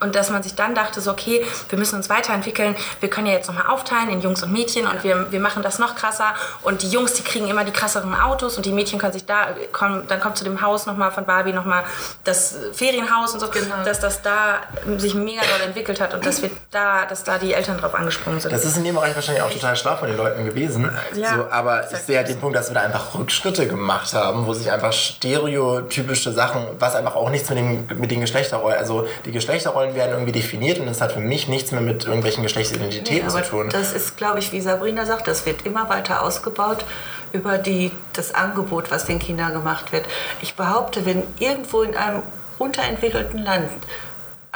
[0.00, 2.76] Und dass man sich dann dachte, so okay, wir müssen uns weiterentwickeln.
[3.00, 5.78] Wir können ja jetzt nochmal aufteilen in Jungs und Mädchen und wir, wir machen das
[5.78, 6.34] noch krasser.
[6.62, 9.48] Und die Jungs, die kriegen immer die krasseren Autos und die Mädchen können sich da,
[9.72, 11.84] kommen, dann kommt zu dem Haus nochmal von Barbie nochmal
[12.24, 13.48] das Ferienhaus und so,
[13.84, 14.60] dass das da
[14.96, 18.40] sich mega doll entwickelt hat und dass wir da, dass da die Eltern drauf angesprungen
[18.40, 18.52] sind.
[18.52, 20.90] Das ist in dem Bereich wahrscheinlich auch total schlau von den Leuten gewesen.
[21.14, 24.46] Ja, so, aber ich sehe halt den Punkt, dass wir da einfach Rückschritte gemacht haben,
[24.46, 29.06] wo sich einfach stereotypische Sachen, was einfach auch nichts mit, dem, mit den Geschlechterrollen, also
[29.24, 33.26] die Geschlechterrollen werden irgendwie definiert und das hat für mich nichts mehr mit irgendwelchen Geschlechtsidentitäten
[33.26, 33.68] Nee, zu tun.
[33.70, 36.84] das ist, glaube ich, wie Sabrina sagt, das wird immer weiter ausgebaut
[37.32, 40.06] über die, das Angebot, was den Kindern gemacht wird.
[40.40, 42.22] Ich behaupte, wenn irgendwo in einem
[42.58, 43.68] unterentwickelten Land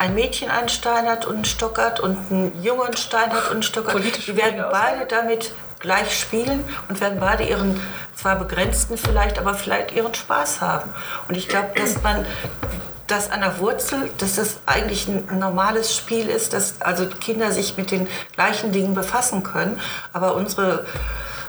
[0.03, 3.47] ein Mädchen einen Stein hat und einen Stock hat und ein Junge einen Stein hat
[3.47, 7.81] und einen Stock hat, Politisch die werden beide damit gleich spielen und werden beide ihren,
[8.17, 10.91] zwar begrenzten vielleicht, aber vielleicht ihren Spaß haben.
[11.29, 12.27] Und ich glaube, dass man
[13.07, 17.77] das an der Wurzel, dass das eigentlich ein normales Spiel ist, dass also Kinder sich
[17.77, 19.79] mit den gleichen Dingen befassen können.
[20.13, 20.85] Aber unsere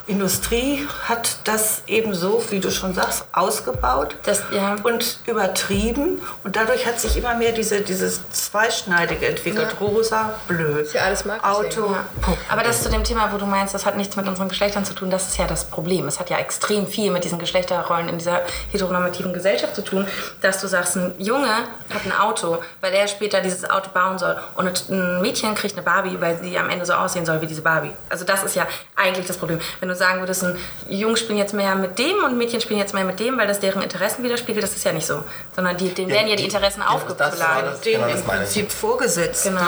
[0.06, 4.76] Industrie hat das eben so, wie du schon sagst, ausgebaut Das- ja.
[4.84, 6.22] und übertrieben.
[6.44, 9.76] Und dadurch hat sich immer mehr diese, dieses Zweischneidige entwickelt.
[9.80, 10.92] Rosa, blöd.
[10.94, 11.02] ja.
[11.42, 12.06] Auto, Ja.
[12.50, 14.94] Aber das zu dem Thema, wo du meinst, das hat nichts mit unseren Geschlechtern zu
[14.94, 16.08] tun, das ist ja das Problem.
[16.08, 20.06] Es hat ja extrem viel mit diesen Geschlechterrollen in dieser heteronormativen Gesellschaft zu tun,
[20.42, 21.48] dass du sagst, ein Junge
[21.94, 24.36] hat ein Auto, weil er später dieses Auto bauen soll.
[24.56, 27.62] Und ein Mädchen kriegt eine Barbie, weil sie am Ende so aussehen soll wie diese
[27.62, 27.92] Barbie.
[28.10, 29.60] Also das ist ja eigentlich das Problem.
[29.80, 30.58] Wenn du sagen würdest, ein
[30.90, 33.60] Jungs spielen jetzt mehr mit dem und Mädchen spielen jetzt mehr mit dem, weil das
[33.60, 35.24] deren Interessen widerspiegelt, das ist ja nicht so.
[35.56, 37.66] Sondern die, denen werden ja die Interessen das- aufgeladen.
[37.66, 38.34] das- denen genau, das im ich.
[38.38, 39.44] Prinzip vorgesetzt.
[39.44, 39.62] Genau.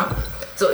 [0.58, 0.68] So,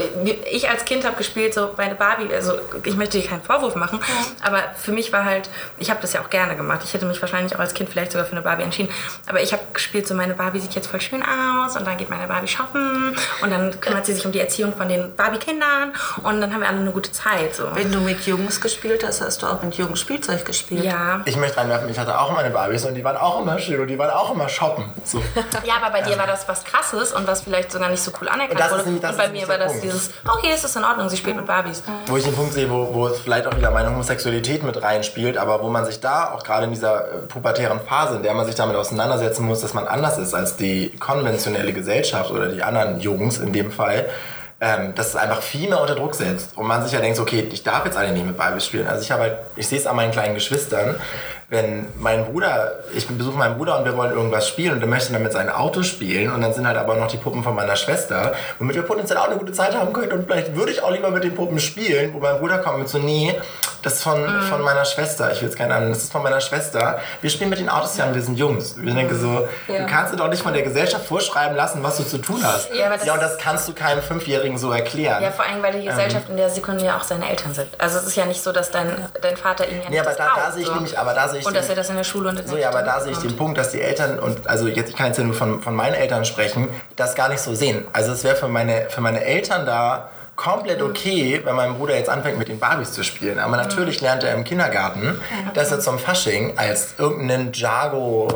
[0.52, 4.00] ich als Kind habe gespielt, so meine Barbie, also ich möchte dir keinen Vorwurf machen,
[4.44, 6.82] aber für mich war halt, ich habe das ja auch gerne gemacht.
[6.84, 8.90] Ich hätte mich wahrscheinlich auch als Kind vielleicht sogar für eine Barbie entschieden.
[9.26, 12.12] Aber ich habe gespielt, so meine Barbie sieht jetzt voll schön aus und dann geht
[12.12, 16.42] meine Barbie shoppen und dann kümmert sie sich um die Erziehung von den Barbie-Kindern und
[16.42, 17.56] dann haben wir alle eine gute Zeit.
[17.56, 17.64] So.
[17.74, 20.84] Wenn du mit Jungs gespielt hast, hast du auch mit Jungs Spielzeug gespielt.
[20.84, 21.22] Ja.
[21.26, 23.88] Ich möchte reinwerfen, ich hatte auch meine Barbies und die waren auch immer schön und
[23.88, 24.86] die waren auch immer shoppen.
[25.06, 25.22] So.
[25.64, 28.28] Ja, aber bei dir war das was Krasses und was vielleicht sogar nicht so cool
[28.30, 28.84] anerkannt ist wurde.
[28.84, 29.84] nämlich- das und bei ist mir war das Punkt.
[29.84, 31.84] dieses, okay, ist das in Ordnung, sie spielt mit Barbies.
[32.08, 35.38] Wo ich den Punkt sehe, wo, wo es vielleicht auch wieder meine Homosexualität mit reinspielt,
[35.38, 38.46] aber wo man sich da auch gerade in dieser äh, pubertären Phase, in der man
[38.46, 43.00] sich damit auseinandersetzen muss, dass man anders ist als die konventionelle Gesellschaft oder die anderen
[43.00, 44.10] Jungs in dem Fall,
[44.62, 46.56] ähm, dass es einfach viel mehr unter Druck setzt.
[46.56, 48.88] Und man sich ja denkt, okay, ich darf jetzt eigentlich nicht mit Barbies spielen.
[48.88, 50.96] Also ich habe halt, ich sehe es an meinen kleinen Geschwistern,
[51.52, 55.12] wenn mein Bruder, ich besuche meinen Bruder und wir wollen irgendwas spielen und er möchte
[55.12, 57.76] dann mit seinem Auto spielen und dann sind halt aber noch die Puppen von meiner
[57.76, 60.92] Schwester, womit wir potenziell auch eine gute Zeit haben könnten und vielleicht würde ich auch
[60.92, 63.36] lieber mit den Puppen spielen, wo mein Bruder kommt mit so, nee,
[63.84, 64.44] das ist von, Mhm.
[64.44, 67.00] von meiner Schwester, ich will jetzt keinen Namen, das ist von meiner Schwester.
[67.20, 68.78] Wir spielen mit den Autos ja und wir sind Jungs.
[68.82, 69.80] Ich denke so, Ja.
[69.80, 72.70] du kannst dir doch nicht von der Gesellschaft vorschreiben lassen, was du zu tun hast.
[72.74, 75.22] Ja, ja und das kannst du keinem Fünfjährigen so erklären.
[75.22, 77.68] Ja, vor allem, weil die Gesellschaft in der Sekunde ja auch seine Eltern sind.
[77.78, 78.90] Also es ist ja nicht so, dass dein,
[79.22, 81.40] dein Vater ihn ja Nee, aber das da- da sehe ich nämlich- aber da sehe
[81.42, 82.84] ich Und dass den- er das in der Schule und in So, der ja, aber
[82.84, 83.36] da sehe ich den.
[83.36, 85.96] Punkt, dass die Eltern, und also jetzt, ich kann jetzt ja nur von, von meinen
[85.96, 87.86] Eltern sprechen, das gar nicht so sehen.
[87.94, 92.10] Also es wäre für meine, für meine Eltern da komplett okay, wenn mein Bruder jetzt
[92.10, 93.38] anfängt mit den Barbies zu spielen.
[93.38, 95.20] Aber natürlich lernt er im Kindergarten,
[95.54, 98.28] dass er zum Fasching als irgendein Ninjago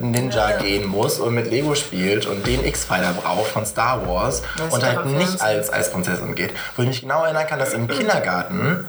[0.00, 4.82] Ninja gehen muss und mit Lego spielt und den X-Fighter braucht von Star Wars und
[4.84, 6.52] halt nicht als, als Prinzessin geht.
[6.76, 8.86] Wo ich mich genau erinnern kann, dass im Kindergarten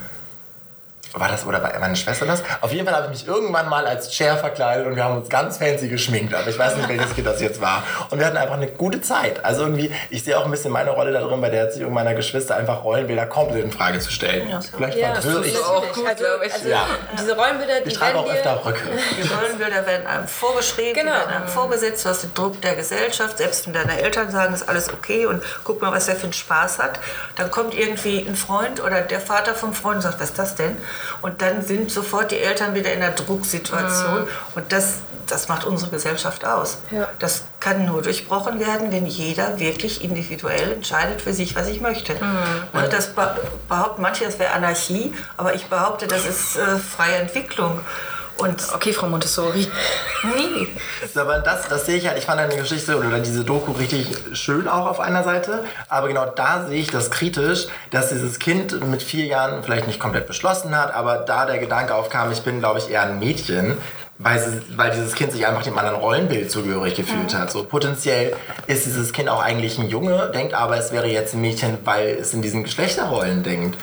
[1.15, 2.43] war das oder war meine Schwester das?
[2.61, 5.29] Auf jeden Fall habe ich mich irgendwann mal als Cher verkleidet und wir haben uns
[5.29, 6.33] ganz fancy geschminkt.
[6.33, 7.83] Aber ich weiß nicht, welches Kind das jetzt war.
[8.09, 9.43] Und wir hatten einfach eine gute Zeit.
[9.45, 12.55] Also irgendwie, ich sehe auch ein bisschen meine Rolle darin, bei der Erziehung meiner Geschwister
[12.57, 14.49] einfach Rollenbilder komplett in Frage zu stellen.
[14.49, 14.59] Ja.
[14.61, 16.53] Vielleicht Ja, verwirre das auch gut, also, ich.
[16.53, 16.85] also Ja.
[17.19, 18.81] diese Rollenbilder, die Ich trage auch werden dir, öfter Röcke.
[19.17, 21.11] Die Rollenbilder werden einem vorgeschrieben, Genau.
[21.11, 24.67] werden einem vorgesetzt, du hast den Druck der Gesellschaft, selbst wenn deine Eltern sagen, ist
[24.67, 26.99] alles okay und guck mal, was der für einen Spaß hat,
[27.37, 30.55] dann kommt irgendwie ein Freund oder der Vater vom Freund und sagt, was ist das
[30.55, 30.77] denn?
[31.21, 34.95] Und dann sind sofort die Eltern wieder in der Drucksituation und das,
[35.27, 36.77] das macht unsere Gesellschaft aus.
[36.91, 37.07] Ja.
[37.19, 42.15] Das kann nur durchbrochen werden, wenn jeder wirklich individuell entscheidet für sich, was ich möchte.
[42.73, 43.35] Und das be-
[43.67, 47.79] behaupten manche, das wäre Anarchie, aber ich behaupte, das ist äh, freie Entwicklung.
[48.37, 49.67] Und Okay, Frau Montessori.
[50.35, 50.67] nie.
[51.15, 54.67] Aber das, das sehe ich halt, ich fand deine Geschichte oder diese Doku richtig schön
[54.67, 55.63] auch auf einer Seite.
[55.87, 59.99] Aber genau da sehe ich das kritisch, dass dieses Kind mit vier Jahren vielleicht nicht
[59.99, 63.77] komplett beschlossen hat, aber da der Gedanke aufkam, ich bin, glaube ich, eher ein Mädchen.
[64.17, 67.51] Weil, sie, weil dieses Kind sich einfach dem anderen Rollenbild zugehörig gefühlt hat.
[67.51, 68.33] So potenziell
[68.65, 72.17] ist dieses Kind auch eigentlich ein Junge, denkt aber, es wäre jetzt ein Mädchen, weil
[72.21, 73.77] es in diesen Geschlechterrollen denkt.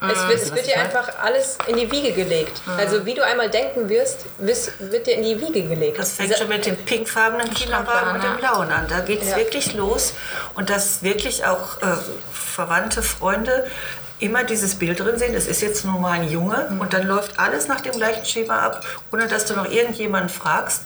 [0.00, 2.60] Es wird, Weißt es wird dir einfach alles in die Wiege gelegt.
[2.76, 5.98] Also wie du einmal denken wirst, wird dir in die Wiege gelegt.
[5.98, 8.86] Das fängt schon mit dem pinkfarbenen Kinderwagen und dem blauen an.
[8.88, 9.36] Da geht es Ja.
[9.36, 10.12] wirklich los.
[10.54, 11.96] Und dass wirklich auch äh,
[12.32, 13.66] Verwandte, Freunde
[14.20, 17.38] immer dieses Bild drin sehen, es ist jetzt nur mal ein Junge und dann läuft
[17.38, 20.82] alles nach dem gleichen Schema ab, ohne dass du noch irgendjemanden fragst.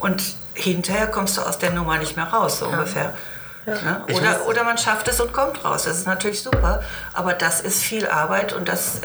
[0.00, 0.20] Und
[0.54, 3.12] hinterher kommst du aus der Nummer nicht mehr raus, so ungefähr.
[4.06, 5.84] Ich Oder, oder man schafft es und kommt raus.
[5.84, 9.00] Das ist natürlich super, aber das ist viel Arbeit und das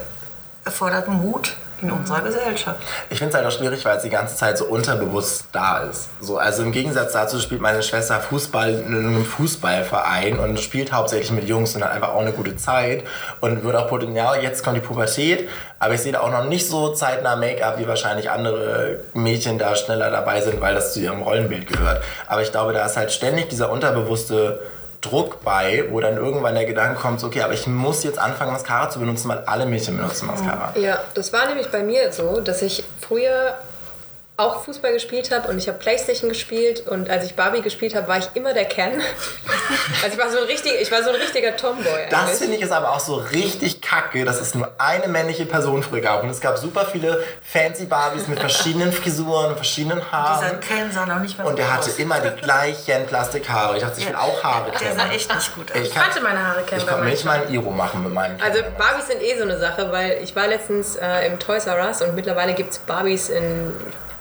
[0.66, 2.80] erfordert Mut in unserer Gesellschaft.
[3.10, 6.10] Ich finde es halt auch schwierig, weil es die ganze Zeit so unterbewusst da ist.
[6.22, 11.32] So, also im Gegensatz dazu spielt meine Schwester Fußball in einem Fußballverein und spielt hauptsächlich
[11.32, 13.04] mit Jungs und hat einfach auch eine gute Zeit
[13.42, 14.42] und wird auch Potenzial.
[14.42, 17.88] Jetzt kommt die Pubertät, aber ich sehe da auch noch nicht so zeitnah Make-up, wie
[17.88, 22.04] wahrscheinlich andere Mädchen da schneller dabei sind, weil das zu ihrem Rollenbild gehört.
[22.28, 24.60] Aber ich glaube, da ist halt ständig dieser unterbewusste
[25.02, 28.90] Druck bei, wo dann irgendwann der Gedanke kommt, okay, aber ich muss jetzt anfangen, Mascara
[28.90, 30.74] zu benutzen, weil alle Mädchen benutzen Mascara.
[30.76, 33.58] Ja, das war nämlich bei mir so, dass ich früher
[34.40, 38.08] auch Fußball gespielt habe und ich habe Playstation gespielt und als ich Barbie gespielt habe,
[38.08, 39.02] war ich immer der Ken.
[40.04, 42.38] Also ich war so ein, richtig, ich war so ein richtiger Tomboy Das eigentlich.
[42.38, 46.02] finde ich ist aber auch so richtig kacke, dass es nur eine männliche Person früher
[46.02, 46.24] gab.
[46.24, 50.60] Und es gab super viele fancy Barbies mit verschiedenen Frisuren, verschiedenen Dieser Haaren.
[50.60, 52.00] Ken sah noch nicht mehr Und der hatte aus.
[52.00, 53.78] immer die gleichen Plastikhaare.
[53.78, 54.98] Ich dachte, ich will auch Haare Der kennen.
[55.00, 55.78] sah echt nicht gut aus.
[55.82, 58.14] Ich, kann, hatte meine Haare kennen ich bei konnte nicht mal ein Iro machen mit
[58.14, 58.78] meinen Also Kindern.
[58.78, 62.02] Barbies sind eh so eine Sache, weil ich war letztens äh, im Toys R Us
[62.02, 63.74] und mittlerweile gibt es Barbies in,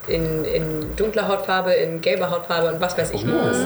[0.09, 3.29] in, in dunkler Hautfarbe, in gelber Hautfarbe und was weiß ich Oh.
[3.49, 3.57] was.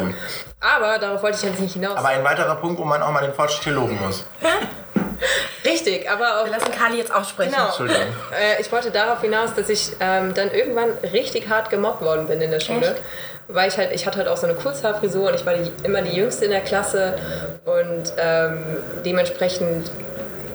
[0.61, 1.97] Aber darauf wollte ich jetzt nicht hinaus.
[1.97, 4.25] Aber ein weiterer Punkt, wo man auch mal den Fortschritt hier loben muss.
[5.65, 7.53] Richtig, aber auch Wir lassen Kali jetzt auch sprechen.
[7.53, 7.67] Genau.
[7.67, 8.03] Entschuldigung.
[8.33, 12.41] Äh, ich wollte darauf hinaus, dass ich ähm, dann irgendwann richtig hart gemobbt worden bin
[12.41, 12.97] in der Schule.
[13.49, 16.01] Weil ich halt, ich hatte halt auch so eine Kurzhaarfrisur und ich war die, immer
[16.03, 17.15] die Jüngste in der Klasse
[17.65, 18.63] und ähm,
[19.05, 19.91] dementsprechend,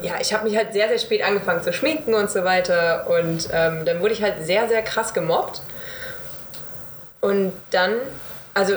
[0.02, 3.50] ja, ich habe mich halt sehr, sehr spät angefangen zu schminken und so weiter und
[3.52, 5.62] ähm, dann wurde ich halt sehr, sehr krass gemobbt
[7.26, 7.94] und dann,
[8.54, 8.74] also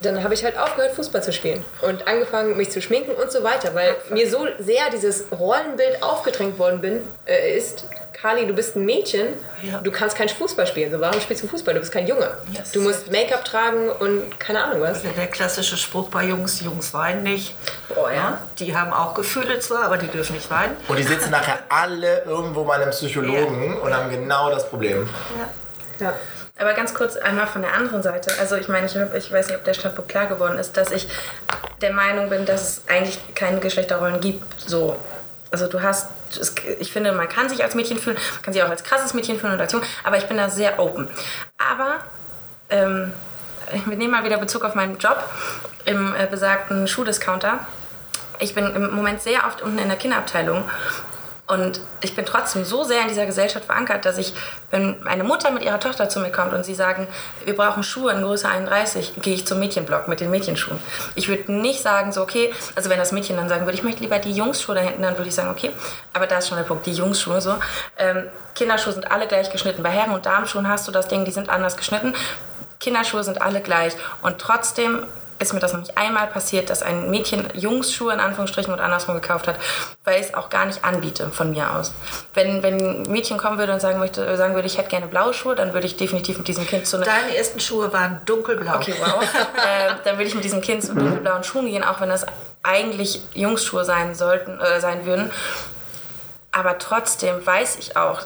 [0.00, 3.44] dann habe ich halt aufgehört, Fußball zu spielen und angefangen, mich zu schminken und so
[3.44, 8.74] weiter, weil mir so sehr dieses Rollenbild aufgedrängt worden bin, äh, ist, Kali, du bist
[8.76, 9.28] ein Mädchen,
[9.62, 9.78] Ja.
[9.78, 10.90] du kannst kein Fußball spielen.
[10.90, 11.74] So, warum spielst du Fußball?
[11.74, 12.36] Du bist kein Junge.
[12.72, 15.04] du musst Make-up tragen und keine Ahnung was.
[15.04, 17.54] Also der klassische Spruch bei Jungs, Jungs weinen nicht.
[17.94, 18.40] Boah, ja.
[18.58, 20.76] Die haben auch Gefühle zwar, aber die dürfen nicht weinen.
[20.88, 25.08] Und die sitzen nachher alle irgendwo bei einem Psychologen und haben genau das Problem.
[26.00, 26.12] Ja.
[26.62, 28.32] Aber ganz kurz einmal von der anderen Seite.
[28.38, 31.08] Also ich meine, ich, ich weiß nicht, ob der Standpunkt klar geworden ist, dass ich
[31.80, 34.60] der Meinung bin, dass es eigentlich keine Geschlechterrollen gibt.
[34.60, 34.96] So.
[35.50, 36.08] Also du hast,
[36.78, 39.40] ich finde, man kann sich als Mädchen fühlen, man kann sich auch als krasses Mädchen
[39.40, 41.08] fühlen oder als Junge, aber ich bin da sehr open.
[41.58, 41.96] Aber
[42.70, 43.12] ähm,
[43.86, 45.18] wir nehmen mal wieder Bezug auf meinen Job
[45.84, 47.58] im äh, besagten Schuhdiscounter.
[48.38, 50.64] Ich bin im Moment sehr oft unten in der Kinderabteilung
[51.52, 54.32] und ich bin trotzdem so sehr in dieser Gesellschaft verankert, dass ich,
[54.70, 57.06] wenn meine Mutter mit ihrer Tochter zu mir kommt und sie sagen,
[57.44, 60.78] wir brauchen Schuhe in Größe 31, gehe ich zum Mädchenblock mit den Mädchenschuhen.
[61.14, 64.00] Ich würde nicht sagen, so okay, also wenn das Mädchen dann sagen würde, ich möchte
[64.00, 65.70] lieber die Jungsschuhe da hinten, dann würde ich sagen, okay,
[66.14, 67.56] aber da ist schon der Punkt, die Jungsschuhe so.
[67.98, 69.82] Ähm, Kinderschuhe sind alle gleich geschnitten.
[69.82, 72.14] Bei Herren- und Damenschuhen hast du das Ding, die sind anders geschnitten.
[72.80, 75.06] Kinderschuhe sind alle gleich und trotzdem
[75.42, 79.14] ist mir das noch nicht einmal passiert, dass ein Mädchen Jungsschuhe in Anführungsstrichen und andersrum
[79.14, 79.56] gekauft hat,
[80.04, 81.92] weil ich es auch gar nicht anbiete von mir aus.
[82.34, 85.34] Wenn, wenn ein Mädchen kommen würde und sagen, möchte, sagen würde, ich hätte gerne blaue
[85.34, 88.76] Schuhe, dann würde ich definitiv mit diesem Kind zu einer Deine ersten Schuhe waren dunkelblau.
[88.76, 89.22] Okay, wow.
[89.56, 92.26] äh, dann würde ich mit diesem Kind zu dunkelblauen Schuhen gehen, auch wenn das
[92.62, 95.30] eigentlich Jungsschuhe sein sollten, äh, sein würden.
[96.52, 98.20] Aber trotzdem weiß ich auch,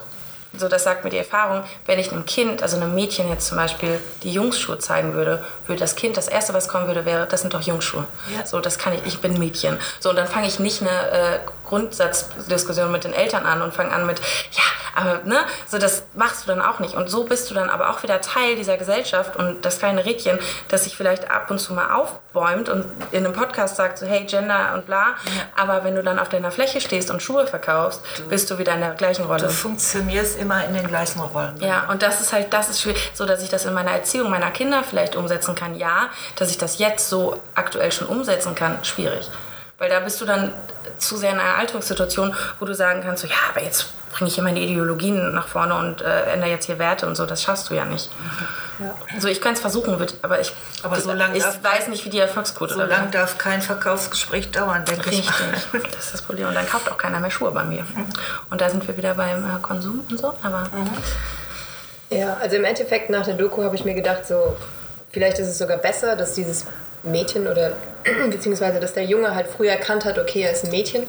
[0.59, 3.57] so das sagt mir die Erfahrung, wenn ich einem Kind, also einem Mädchen jetzt zum
[3.57, 7.41] Beispiel, die Jungsschuhe zeigen würde, würde das Kind, das Erste, was kommen würde, wäre, das
[7.41, 8.05] sind doch Jungsschuhe.
[8.35, 8.47] Ja.
[8.47, 9.79] So, das kann ich, ich bin Mädchen.
[10.01, 13.93] So, und dann fange ich nicht eine äh, Grundsatzdiskussion mit den Eltern an und fange
[13.93, 14.21] an mit,
[14.53, 14.63] ja,
[14.97, 16.95] aber, ne, so das machst du dann auch nicht.
[16.95, 20.39] Und so bist du dann aber auch wieder Teil dieser Gesellschaft und das kleine Rädchen,
[20.69, 24.25] das sich vielleicht ab und zu mal aufbäumt und in einem Podcast sagt so, hey,
[24.25, 25.17] Gender und bla.
[25.55, 28.81] Aber wenn du dann auf deiner Fläche stehst und Schuhe verkaufst, bist du wieder in
[28.81, 29.43] der gleichen Rolle.
[29.43, 31.57] Du funktionierst immer in den gleichen Rollen.
[31.61, 34.31] Ja, und das ist halt, das ist schwierig, so dass ich das in meiner Erziehung
[34.31, 35.77] meiner Kinder vielleicht umsetzen kann.
[35.77, 39.31] Ja, dass ich das jetzt so aktuell schon umsetzen kann, schwierig.
[39.79, 40.55] Weil da bist du dann
[40.97, 44.35] zu sehr in einer Alltagssituation, wo du sagen kannst, so, ja, aber jetzt bringe ich
[44.35, 47.27] hier meine Ideologien nach vorne und äh, ändere jetzt hier Werte und so.
[47.27, 48.11] Das schaffst du ja nicht.
[49.15, 50.53] Also ich kann es versuchen, aber ich,
[50.83, 54.85] Aber so ich weiß nicht, wie die Erfolgsquote So da lange darf kein Verkaufsgespräch dauern,
[54.85, 55.19] denke ich.
[55.19, 55.83] Richtig, mal.
[55.93, 56.49] das ist das Problem.
[56.49, 57.87] Und dann kauft auch keiner mehr Schuhe bei mir.
[58.51, 60.35] Und da sind wir wieder beim äh, Konsum und so.
[60.43, 60.69] Aber
[62.11, 64.57] Ja, also im Endeffekt nach der Doku habe ich mir gedacht, so
[65.11, 66.67] vielleicht ist es sogar besser, dass dieses
[67.03, 67.73] Mädchen oder
[68.31, 71.07] beziehungsweise dass der Junge halt früher erkannt hat, okay, er ist ein Mädchen,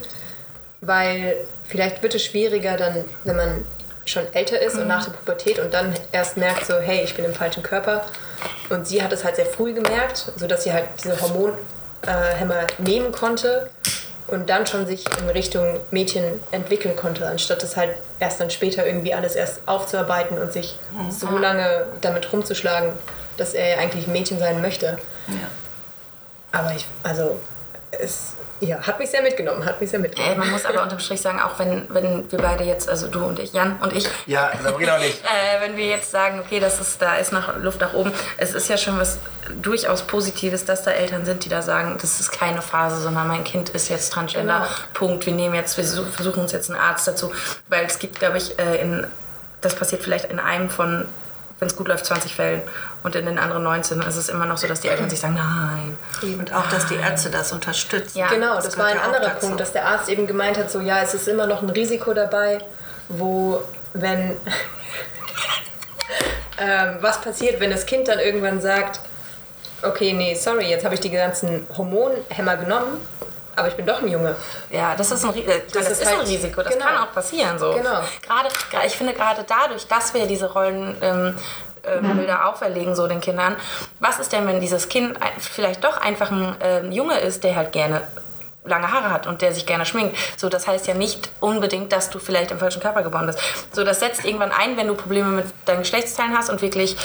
[0.81, 1.35] weil
[1.67, 3.65] vielleicht wird es schwieriger dann, wenn man
[4.05, 7.25] schon älter ist und nach der Pubertät und dann erst merkt so, hey, ich bin
[7.25, 8.05] im falschen Körper.
[8.69, 13.69] Und sie hat es halt sehr früh gemerkt, sodass sie halt diese Hormonhämmer nehmen konnte
[14.27, 18.85] und dann schon sich in Richtung Mädchen entwickeln konnte, anstatt es halt erst dann später
[18.85, 20.77] irgendwie alles erst aufzuarbeiten und sich
[21.09, 22.91] so lange damit rumzuschlagen,
[23.37, 24.97] dass er ja eigentlich ein Mädchen sein möchte.
[26.51, 27.37] Aber ich, also,
[27.91, 30.39] es ja, hat mich sehr mitgenommen, hat mich sehr Ey, mitgenommen.
[30.39, 33.37] man muss aber unterm Strich sagen, auch wenn, wenn wir beide jetzt, also du und
[33.39, 35.21] ich, Jan und ich, Ja, Sabrina und ich.
[35.23, 38.53] äh, wenn wir jetzt sagen, okay, das ist, da ist noch Luft nach oben, es
[38.53, 39.19] ist ja schon was
[39.61, 43.43] durchaus Positives, dass da Eltern sind, die da sagen, das ist keine Phase, sondern mein
[43.43, 44.67] Kind ist jetzt Transgender, Genau.
[44.93, 45.25] Punkt.
[45.25, 47.31] Wir nehmen jetzt, wir su- versuchen uns jetzt einen Arzt dazu,
[47.69, 49.07] weil es gibt, glaube ich, äh, in,
[49.61, 51.07] das passiert vielleicht in einem von,
[51.59, 52.61] wenn es gut läuft, 20 Fällen
[53.03, 55.35] und in den anderen 19 ist es immer noch so, dass die Eltern sich sagen,
[55.35, 55.97] nein.
[56.37, 58.17] Und auch, dass die Ärzte das unterstützen.
[58.17, 58.27] Ja.
[58.27, 59.47] Genau, das das, war ein ja anderer dazu.
[59.47, 62.13] Punkt, dass der Arzt eben gemeint hat, so ja, es ist immer noch ein Risiko
[62.13, 62.59] dabei,
[63.09, 63.61] wo
[63.93, 64.31] wenn
[66.59, 68.99] ähm, was passiert, wenn das Kind dann irgendwann sagt,
[69.81, 72.99] okay, nee, sorry, jetzt habe ich die ganzen Hormonhämmer genommen,
[73.57, 74.35] aber ich bin doch ein Junge.
[74.69, 76.85] Ja, das ist ein, äh, das ist ist ein halt- Risiko, das genau.
[76.85, 77.57] kann auch passieren.
[77.59, 77.73] So.
[77.73, 77.99] Genau.
[78.25, 78.49] Gerade,
[78.85, 81.35] ich finde gerade dadurch, dass wir diese Rollen ähm,
[81.85, 83.55] ähm, Bilder auferlegen, so den Kindern.
[83.99, 87.55] Was ist denn, wenn dieses Kind ein- vielleicht doch einfach ein ähm, Junge ist, der
[87.55, 88.01] halt gerne
[88.65, 90.17] lange Haare hat und der sich gerne schminkt.
[90.35, 93.39] So, das heißt ja nicht unbedingt, dass du vielleicht im falschen Körper geboren bist.
[93.71, 96.97] So, das setzt irgendwann ein, wenn du Probleme mit deinen Geschlechtsteilen hast und wirklich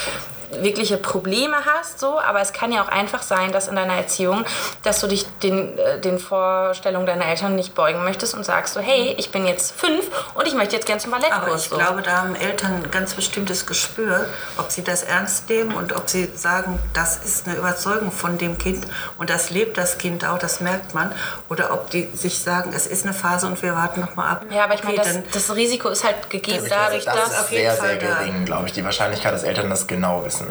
[0.61, 4.45] wirkliche Probleme hast, so, aber es kann ja auch einfach sein, dass in deiner Erziehung,
[4.83, 8.79] dass du dich den, äh, den Vorstellungen deiner Eltern nicht beugen möchtest und sagst so,
[8.79, 11.43] hey, ich bin jetzt fünf und ich möchte jetzt gerne zum Ballettkurs.
[11.43, 11.77] Aber ich so.
[11.77, 14.25] glaube, da haben Eltern ein ganz bestimmtes Gespür,
[14.57, 18.57] ob sie das ernst nehmen und ob sie sagen, das ist eine Überzeugung von dem
[18.57, 18.85] Kind
[19.17, 21.11] und das lebt das Kind auch, das merkt man.
[21.49, 24.45] Oder ob die sich sagen, es ist eine Phase und wir warten noch mal ab.
[24.49, 27.37] ja, aber ich meine, das, das Risiko ist halt gegeben Ich dadurch, glaube, das dass...
[27.37, 28.73] ist auf jeden sehr, Fall sehr gering, glaube ich.
[28.73, 30.42] Die Wahrscheinlichkeit, dass Eltern das genau wissen.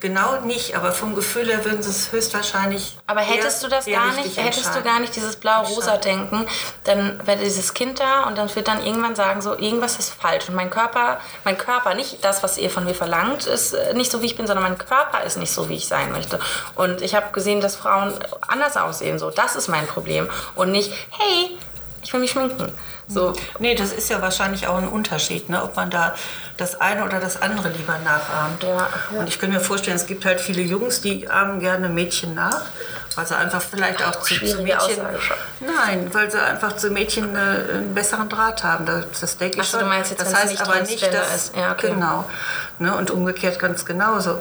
[0.00, 2.98] Genau nicht, aber vom Gefühl her würden sie es höchstwahrscheinlich.
[3.06, 6.44] Aber hättest eher- du das gar nicht, hättest du gar nicht dieses blau-rosa Denken,
[6.82, 10.48] dann wäre dieses Kind da und dann wird dann irgendwann sagen, so irgendwas ist falsch
[10.48, 14.10] und mein Körper, mein Körper, nicht das, was ihr von mir verlangt, ist äh, nicht
[14.10, 16.40] so wie ich bin, sondern mein Körper ist nicht so, wie ich sein möchte.
[16.74, 18.12] Und ich habe gesehen, dass Frauen
[18.48, 21.56] anders aussehen, so das ist mein Problem und nicht, hey,
[22.02, 22.72] ich will mich schminken.
[23.06, 25.62] So, Nee, das ist ja wahrscheinlich auch ein Unterschied, ne?
[25.62, 26.14] ob man da
[26.56, 28.62] das eine oder das andere lieber nachahmt.
[28.62, 28.88] Ja.
[29.18, 32.62] Und ich könnte mir vorstellen, es gibt halt viele Jungs, die ahmen gerne Mädchen nach,
[33.16, 34.98] weil sie einfach vielleicht auch zu, zu Mädchen...
[35.60, 38.86] Nein, weil sie einfach zu Mädchen äh, einen besseren Draht haben.
[38.86, 39.80] Das, das denke ich Ach schon.
[39.80, 41.34] du meinst jetzt, das heißt nicht aber nicht, dass...
[41.34, 41.56] ist.
[41.56, 41.90] Ja, okay.
[41.90, 42.24] Genau.
[42.78, 42.94] Ne?
[42.94, 44.40] Und umgekehrt ganz genauso.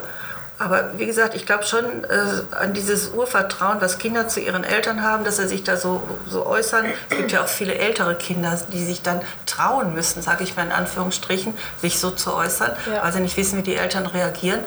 [0.64, 5.02] Aber wie gesagt, ich glaube schon äh, an dieses Urvertrauen, was Kinder zu ihren Eltern
[5.02, 6.86] haben, dass sie sich da so, so äußern.
[7.10, 10.66] Es gibt ja auch viele ältere Kinder, die sich dann trauen müssen, sage ich mal
[10.68, 13.04] in Anführungsstrichen, sich so zu äußern, Ja.
[13.04, 14.60] weil sie nicht wissen, wie die Eltern reagieren.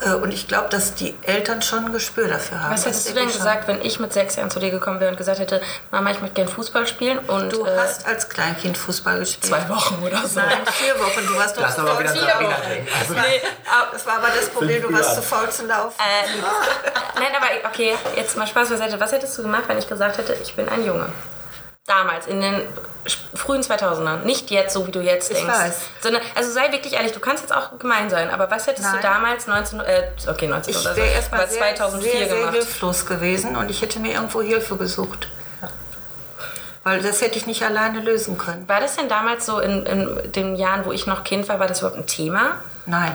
[0.00, 2.72] Äh, und ich glaube, dass die Eltern schon ein Gespür dafür haben.
[2.72, 5.10] was Das hättest du denn gesagt, wenn ich mit sechs Jahren zu dir gekommen wäre
[5.10, 8.78] und gesagt hätte, Mama, ich möchte gerne Fußball spielen und Du äh, hast als Kleinkind
[8.78, 9.44] Fußball gespielt.
[9.46, 10.40] zwei Wochen oder so.
[10.40, 11.26] Nein, vier Wochen.
[11.26, 11.62] Du warst doch
[12.00, 12.10] wieder.
[12.10, 15.44] Also, Nee, aber das war aber das Problem, du warst Jahre.
[15.46, 15.94] faulsten Lauf.
[15.98, 16.28] Äh,
[17.20, 18.98] nein, aber okay, jetzt mal Spaß beiseite.
[19.00, 21.06] Was hättest du gemacht, wenn ich gesagt hätte, ich bin ein Junge?
[21.86, 22.62] Damals, in den
[23.34, 24.24] frühen 2000ern.
[24.24, 25.52] Nicht jetzt, so wie du jetzt Ich denkst.
[25.54, 25.74] weiß.
[26.00, 28.96] Sondern, also sei wirklich ehrlich, du kannst jetzt auch gemein sein, aber was hättest Nein.
[28.96, 32.26] du damals 19, äh, okay, 19 Ich oder so, wäre erstmal aber sehr, 2004 sehr,
[32.28, 32.54] sehr gemacht?
[32.54, 35.28] hilflos gewesen und ich hätte mir irgendwo Hilfe gesucht.
[36.84, 38.68] Weil das hätte ich nicht alleine lösen können.
[38.68, 41.66] War das denn damals so in, in den Jahren, wo ich noch Kind war, war
[41.66, 42.56] das überhaupt ein Thema?
[42.86, 43.14] Nein.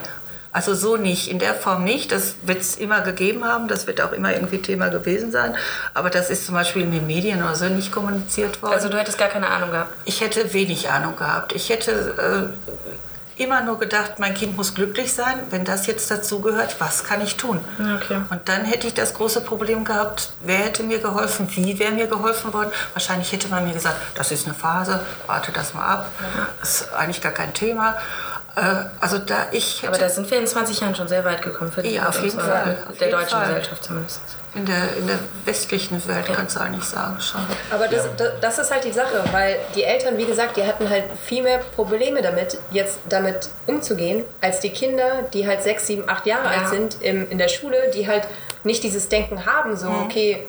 [0.51, 2.11] Also so nicht, in der Form nicht.
[2.11, 5.55] Das wird es immer gegeben haben, das wird auch immer irgendwie Thema gewesen sein.
[5.93, 8.73] Aber das ist zum Beispiel in den Medien oder so nicht kommuniziert worden.
[8.73, 9.93] Also du hättest gar keine Ahnung gehabt.
[10.05, 11.53] Ich hätte wenig Ahnung gehabt.
[11.53, 15.35] Ich hätte äh, immer nur gedacht, mein Kind muss glücklich sein.
[15.49, 17.59] Wenn das jetzt dazugehört, was kann ich tun?
[17.79, 18.19] Okay.
[18.29, 22.07] Und dann hätte ich das große Problem gehabt, wer hätte mir geholfen, wie wäre mir
[22.07, 22.71] geholfen worden.
[22.93, 26.07] Wahrscheinlich hätte man mir gesagt, das ist eine Phase, warte das mal ab.
[26.59, 27.95] Das ist eigentlich gar kein Thema.
[28.55, 28.61] Äh,
[28.99, 31.71] also da ich hätte Aber da sind wir in 20 Jahren schon sehr weit gekommen
[31.71, 32.39] für die Ja, auf jeden.
[32.39, 32.77] Fall.
[32.89, 33.47] Auf Der jeden deutschen Fall.
[33.47, 34.21] Gesellschaft zumindest.
[34.55, 37.41] in der, in der westlichen Welt, kannst du eigentlich sagen, schon.
[37.71, 40.89] Aber das, das, das ist halt die Sache, weil die Eltern, wie gesagt, die hatten
[40.89, 46.03] halt viel mehr Probleme damit, jetzt damit umzugehen, als die Kinder, die halt sechs, sieben,
[46.09, 46.61] acht Jahre Ja.
[46.61, 48.27] alt sind im, in der Schule, die halt
[48.63, 50.45] nicht dieses Denken haben, so, okay,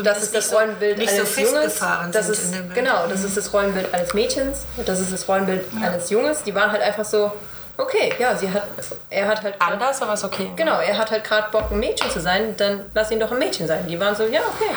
[0.00, 3.24] das ist das so- Rollenbild nicht so eines Junges, festgefahren das sind ist, genau, das
[3.24, 7.04] ist das Rollenbild eines Mädchens, das ist das Rollenbild eines Junges, die waren halt einfach
[7.04, 7.30] so,
[7.76, 8.62] okay, ja, sie hat,
[9.10, 10.50] er hat halt Anders, aber ist okay.
[10.56, 13.38] Genau, er hat halt gerade Bock, ein Mädchen zu sein, dann lass ihn doch ein
[13.38, 13.86] Mädchen sein.
[13.86, 14.70] Die waren so, ja, okay.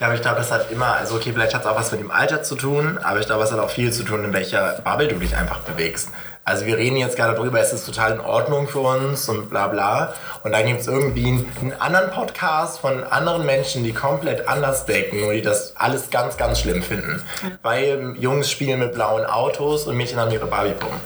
[0.00, 2.00] Ja, aber ich glaube, das hat immer, also okay, vielleicht hat es auch was mit
[2.00, 4.80] dem Alter zu tun, aber ich glaube, es hat auch viel zu tun, in welcher
[4.84, 6.10] Bubble du dich einfach bewegst.
[6.48, 9.66] Also wir reden jetzt gerade darüber, es ist total in Ordnung für uns und bla
[9.66, 10.14] bla.
[10.44, 14.86] Und dann gibt es irgendwie einen, einen anderen Podcast von anderen Menschen, die komplett anders
[14.86, 17.22] denken und die das alles ganz, ganz schlimm finden.
[17.60, 20.98] Weil Jungs spielen mit blauen Autos und Mädchen haben ihre Barbie-Puppen.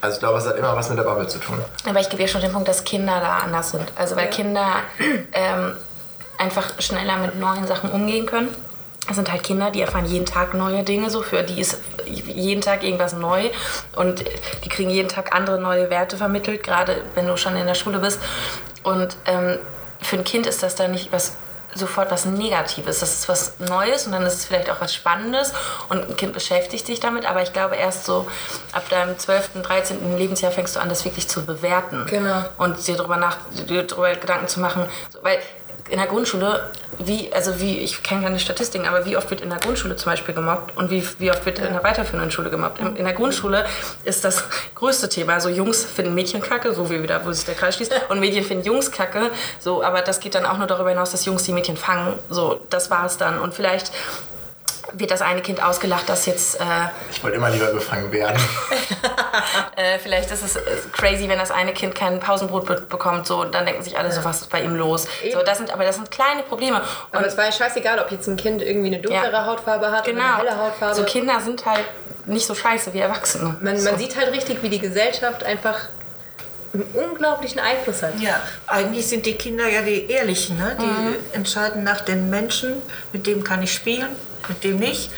[0.00, 1.58] Also ich glaube, es hat immer was mit der Bubble zu tun.
[1.88, 3.92] Aber ich gebe ja schon den Punkt, dass Kinder da anders sind.
[3.96, 4.68] Also weil Kinder
[5.32, 5.72] ähm,
[6.38, 8.50] einfach schneller mit neuen Sachen umgehen können.
[9.06, 12.60] Das sind halt Kinder, die erfahren jeden Tag neue Dinge, so für die ist jeden
[12.60, 13.50] Tag irgendwas neu
[13.96, 14.24] und
[14.64, 17.98] die kriegen jeden Tag andere neue Werte vermittelt, gerade wenn du schon in der Schule
[17.98, 18.20] bist.
[18.84, 19.58] Und ähm,
[20.00, 21.32] für ein Kind ist das dann nicht was
[21.74, 23.00] sofort was Negatives.
[23.00, 25.52] Das ist was Neues und dann ist es vielleicht auch was Spannendes
[25.88, 28.28] und ein Kind beschäftigt sich damit, aber ich glaube erst so
[28.72, 30.18] ab deinem 12., 13.
[30.18, 32.06] Lebensjahr fängst du an, das wirklich zu bewerten.
[32.08, 32.44] Genau.
[32.58, 33.38] Und dir darüber, nach,
[33.68, 34.84] dir darüber Gedanken zu machen,
[35.22, 35.38] weil
[35.92, 39.50] in der Grundschule, wie, also wie, ich kenne keine Statistiken, aber wie oft wird in
[39.50, 42.80] der Grundschule zum Beispiel gemobbt und wie, wie oft wird in der weiterführenden Schule gemobbt?
[42.80, 43.66] In, in der Grundschule
[44.02, 47.54] ist das größte Thema, also Jungs finden Mädchen kacke, so wie wieder, wo sich der
[47.54, 50.88] Kreis schließt, und Mädchen finden Jungs kacke, so, aber das geht dann auch nur darüber
[50.88, 53.38] hinaus, dass Jungs die Mädchen fangen, so, das war es dann.
[53.38, 53.92] Und vielleicht
[54.94, 56.64] wird das eine Kind ausgelacht, das jetzt äh,
[57.10, 58.40] Ich wollte immer lieber gefangen werden.
[59.76, 60.60] äh, vielleicht ist es äh,
[60.92, 64.12] crazy, wenn das eine Kind kein Pausenbrot be bekommt, so, und dann denken sich alle
[64.12, 65.06] so, was ist bei ihm los?
[65.32, 66.78] So, das sind, aber das sind kleine Probleme.
[67.10, 69.46] Und Aber es war ja scheißegal, ob jetzt ein Kind irgendwie eine dunklere Ja.
[69.46, 70.94] Hautfarbe hat oder genau, eine helle Hautfarbe.
[70.94, 71.84] so Kinder sind halt
[72.26, 73.56] nicht so scheiße wie Erwachsene.
[73.60, 73.90] man, so.
[73.90, 75.76] man sieht halt richtig, wie die Gesellschaft einfach
[76.74, 78.18] einen unglaublichen Einfluss hat.
[78.20, 80.76] Ja, eigentlich sind die Kinder ja die Ehrlichen, ne?
[80.80, 82.80] Die entscheiden nach den Menschen,
[83.12, 84.08] mit dem kann ich spielen,
[84.48, 85.10] mit dem nicht.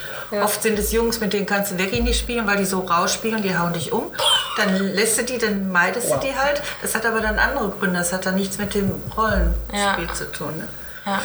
[0.42, 3.42] Oft sind es Jungs, mit denen kannst du wirklich nicht spielen, weil die so rausspielen,
[3.42, 4.10] die hauen dich um.
[4.56, 6.62] Dann lässt du die, dann meidest du die halt.
[6.82, 7.98] Das hat aber dann andere Gründe.
[7.98, 10.14] Das hat dann nichts mit dem Rollenspiel Ja.
[10.14, 10.56] zu tun.
[10.58, 10.68] Ne?
[11.06, 11.20] ja.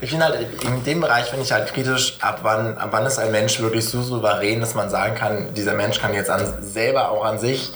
[0.00, 3.18] Ich finde halt, in dem Bereich finde ich halt kritisch, ab wann, ab wann ist
[3.18, 7.10] ein Mensch wirklich so souverän, dass man sagen kann, dieser Mensch kann jetzt an, selber
[7.10, 7.72] auch an sich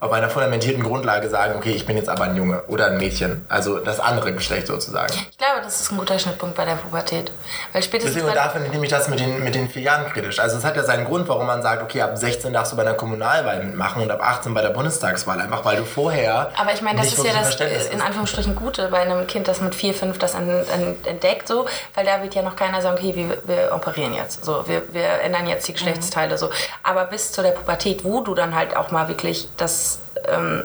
[0.00, 3.44] auf einer fundamentierten Grundlage sagen, okay, ich bin jetzt aber ein Junge oder ein Mädchen.
[3.48, 5.12] Also das andere Geschlecht sozusagen.
[5.30, 7.32] Ich glaube, das ist ein guter Schnittpunkt bei der Pubertät.
[7.72, 10.38] Weil spätestens Deswegen da finde ich das mit den, mit den vier Jahren kritisch.
[10.38, 12.84] Also es hat ja seinen Grund, warum man sagt, okay, ab 16 darfst du bei
[12.84, 15.40] der Kommunalwahl mitmachen und ab 18 bei der Bundestagswahl.
[15.40, 18.00] Einfach weil du vorher aber ich meine, das ist ja das äh, in.
[18.00, 22.04] Anführungsstrichen Gute bei einem Kind, das mit 4, 5 das en- en- entdeckt, so, weil
[22.06, 25.46] da wird ja noch keiner sagen, okay, wir, wir operieren jetzt, so, wir, wir ändern
[25.48, 26.50] jetzt die Geschlechtsteile, so.
[26.84, 29.97] Aber bis zu der Pubertät, wo du dann halt auch mal wirklich das,
[30.32, 30.64] ähm,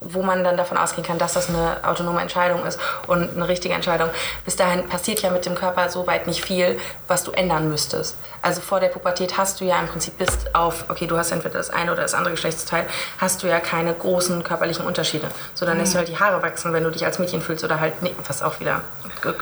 [0.00, 3.74] wo man dann davon ausgehen kann, dass das eine autonome Entscheidung ist und eine richtige
[3.74, 4.10] Entscheidung.
[4.44, 8.16] Bis dahin passiert ja mit dem Körper so weit nicht viel, was du ändern müsstest.
[8.42, 11.58] Also vor der Pubertät hast du ja im Prinzip bis auf, okay, du hast entweder
[11.58, 12.86] das eine oder das andere Geschlechtsteil,
[13.18, 15.28] hast du ja keine großen körperlichen Unterschiede.
[15.54, 17.80] So, dann lässt du halt die Haare wachsen, wenn du dich als Mädchen fühlst oder
[17.80, 18.82] halt, nicht, was auch wieder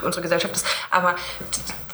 [0.03, 0.67] unsere Gesellschaft ist.
[0.91, 1.17] Aber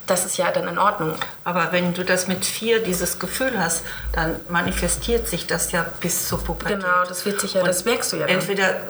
[0.06, 1.14] das ist ja dann in Ordnung.
[1.44, 6.28] Aber wenn du das mit vier dieses Gefühl hast, dann manifestiert sich das ja bis
[6.28, 6.80] zur Pubertät.
[6.80, 8.36] Genau, das wird sich ja, das merkst du ja dann.
[8.36, 8.80] Entweder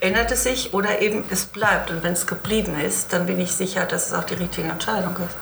[0.00, 1.90] ändert es sich oder eben es bleibt.
[1.90, 5.14] Und wenn es geblieben ist, dann bin ich sicher, dass es auch die richtige Entscheidung
[5.16, 5.36] ist.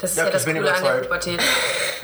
[0.00, 1.02] Das ist Ja, ja, das Coole an der überzeugt.
[1.04, 1.40] Pubertät.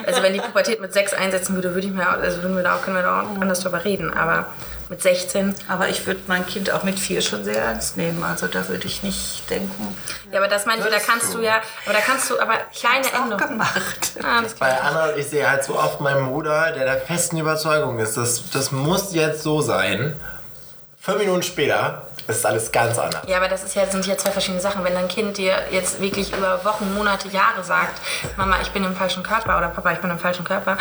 [0.07, 2.77] Also wenn die Pubertät mit sechs einsetzen würde, würde ich mir, also würden wir da
[2.77, 4.15] auch, können wir da auch anders drüber reden.
[4.15, 4.47] Aber
[4.89, 5.55] mit 16.
[5.69, 8.23] Aber ich würde mein Kind auch mit vier schon sehr ernst nehmen.
[8.23, 9.95] Also da würde ich nicht denken,
[10.33, 11.39] Ja, aber das meine ich, da kannst du?
[11.39, 13.49] du ja, aber da kannst du aber kleine auch Änderungen.
[13.49, 14.13] gemacht.
[14.23, 18.17] Ah, Bei Anna, ich sehe halt so oft meinen Bruder, der der festen Überzeugung ist,
[18.17, 20.17] das, das muss jetzt so sein.
[21.01, 23.23] Fünf Minuten später ist alles ganz anders.
[23.27, 24.85] Ja, aber das ist ja, sind ja zwei verschiedene Sachen.
[24.85, 28.01] Wenn dein Kind dir jetzt wirklich über Wochen, Monate, Jahre sagt,
[28.37, 30.77] Mama, ich bin im falschen Körper oder Papa, ich bin im falschen Körper,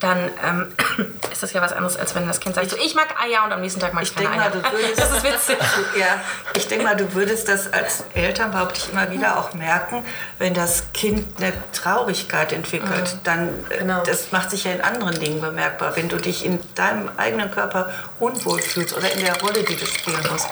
[0.00, 0.72] dann ähm,
[1.32, 3.52] ist das ja was anderes, als wenn das Kind sagt, so, ich mag Eier und
[3.52, 4.50] am nächsten Tag mag ich, Ich keine mal, Eier.
[4.50, 5.56] du würdest, das ist witzig.
[5.98, 6.20] Ja,
[6.54, 10.04] ich denke mal, du würdest das als Eltern, behaupte ich immer wieder, auch merken,
[10.38, 13.16] wenn das Kind eine Traurigkeit entwickelt.
[13.24, 14.02] Dann, äh, Genau.
[14.04, 15.96] das macht sich ja in anderen Dingen bemerkbar.
[15.96, 17.90] Wenn du dich in deinem eigenen Körper
[18.20, 20.46] unwohl fühlst oder in der Rolle, die du spielen musst,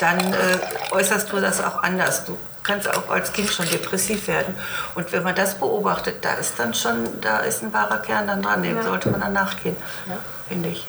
[0.00, 0.58] dann äh,
[0.90, 2.24] äußerst du das auch anders.
[2.24, 4.54] Du kannst auch als Kind schon depressiv werden.
[4.94, 8.42] Und wenn man das beobachtet, da ist dann schon, da ist ein wahrer Kern dann
[8.42, 8.62] dran.
[8.62, 9.76] Dem sollte man dann nachgehen,
[10.48, 10.86] finde ich.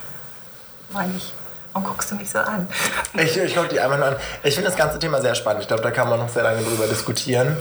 [0.91, 1.33] Meine ich.
[1.73, 2.67] Warum guckst du mich so an?
[3.13, 4.15] Ich, ich gucke die einfach nur an.
[4.43, 5.61] Ich finde das ganze Thema sehr spannend.
[5.61, 7.55] Ich glaube, da kann man noch sehr lange drüber diskutieren.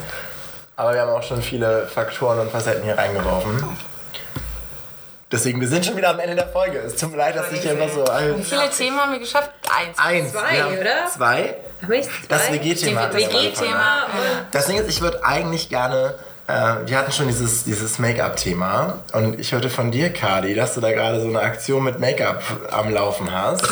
[0.74, 3.62] Aber wir haben auch schon viele Faktoren und Facetten hier reingeworfen.
[5.32, 6.78] Deswegen, wir sind schon wieder am Ende der Folge.
[6.78, 8.04] Es tut mir leid, dass ich hier immer so...
[8.04, 9.50] Wie viele Themen haben wir geschafft?
[9.72, 9.96] Eins.
[9.98, 10.32] Eins.
[10.32, 11.06] Zwei, oder?
[11.14, 11.54] Zwei.
[12.28, 12.50] Das?
[12.52, 13.12] WG-Thema.
[13.14, 14.06] WG-Thema.
[14.50, 16.14] Das Ding ist, ich würde eigentlich gerne.
[16.48, 16.52] Äh,
[16.86, 18.98] wir hatten schon dieses, dieses Make-up-Thema.
[19.12, 22.42] Und ich hörte von dir, Kadi, dass du da gerade so eine Aktion mit Make-up
[22.72, 23.62] am Laufen hast.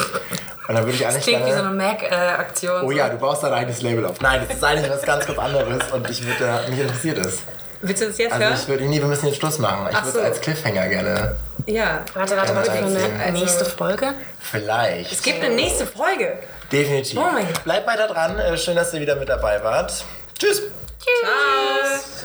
[0.69, 1.69] Und dann würde ich eigentlich Klingt wie so gerne.
[1.71, 2.83] eine Mac-Aktion.
[2.85, 4.21] Oh ja, du baust dein eigenes Label auf.
[4.21, 5.91] Nein, das ist eigentlich was ganz, ganz anderes.
[5.91, 7.41] Und ich würde, äh, mich interessiert es.
[7.81, 8.55] Willst du das jetzt Also hören?
[8.61, 9.89] ich würde, nee, wir müssen jetzt Schluss machen.
[9.91, 10.19] Ich würde so.
[10.21, 11.37] es als Cliffhanger gerne.
[11.69, 12.05] Ja.
[12.14, 14.14] Warte, warte, warte, für eine Also- nächste Folge.
[14.41, 15.12] Vielleicht.
[15.12, 16.39] Es gibt eine nächste Folge.
[16.73, 17.19] Definitiv.
[17.19, 17.64] Oh mein Gott.
[17.64, 18.39] Bleibt weiter dran.
[18.39, 20.05] Äh, Schön, dass ihr wieder mit dabei wart.
[20.39, 20.62] Tschüss.
[20.99, 22.25] Tschüss.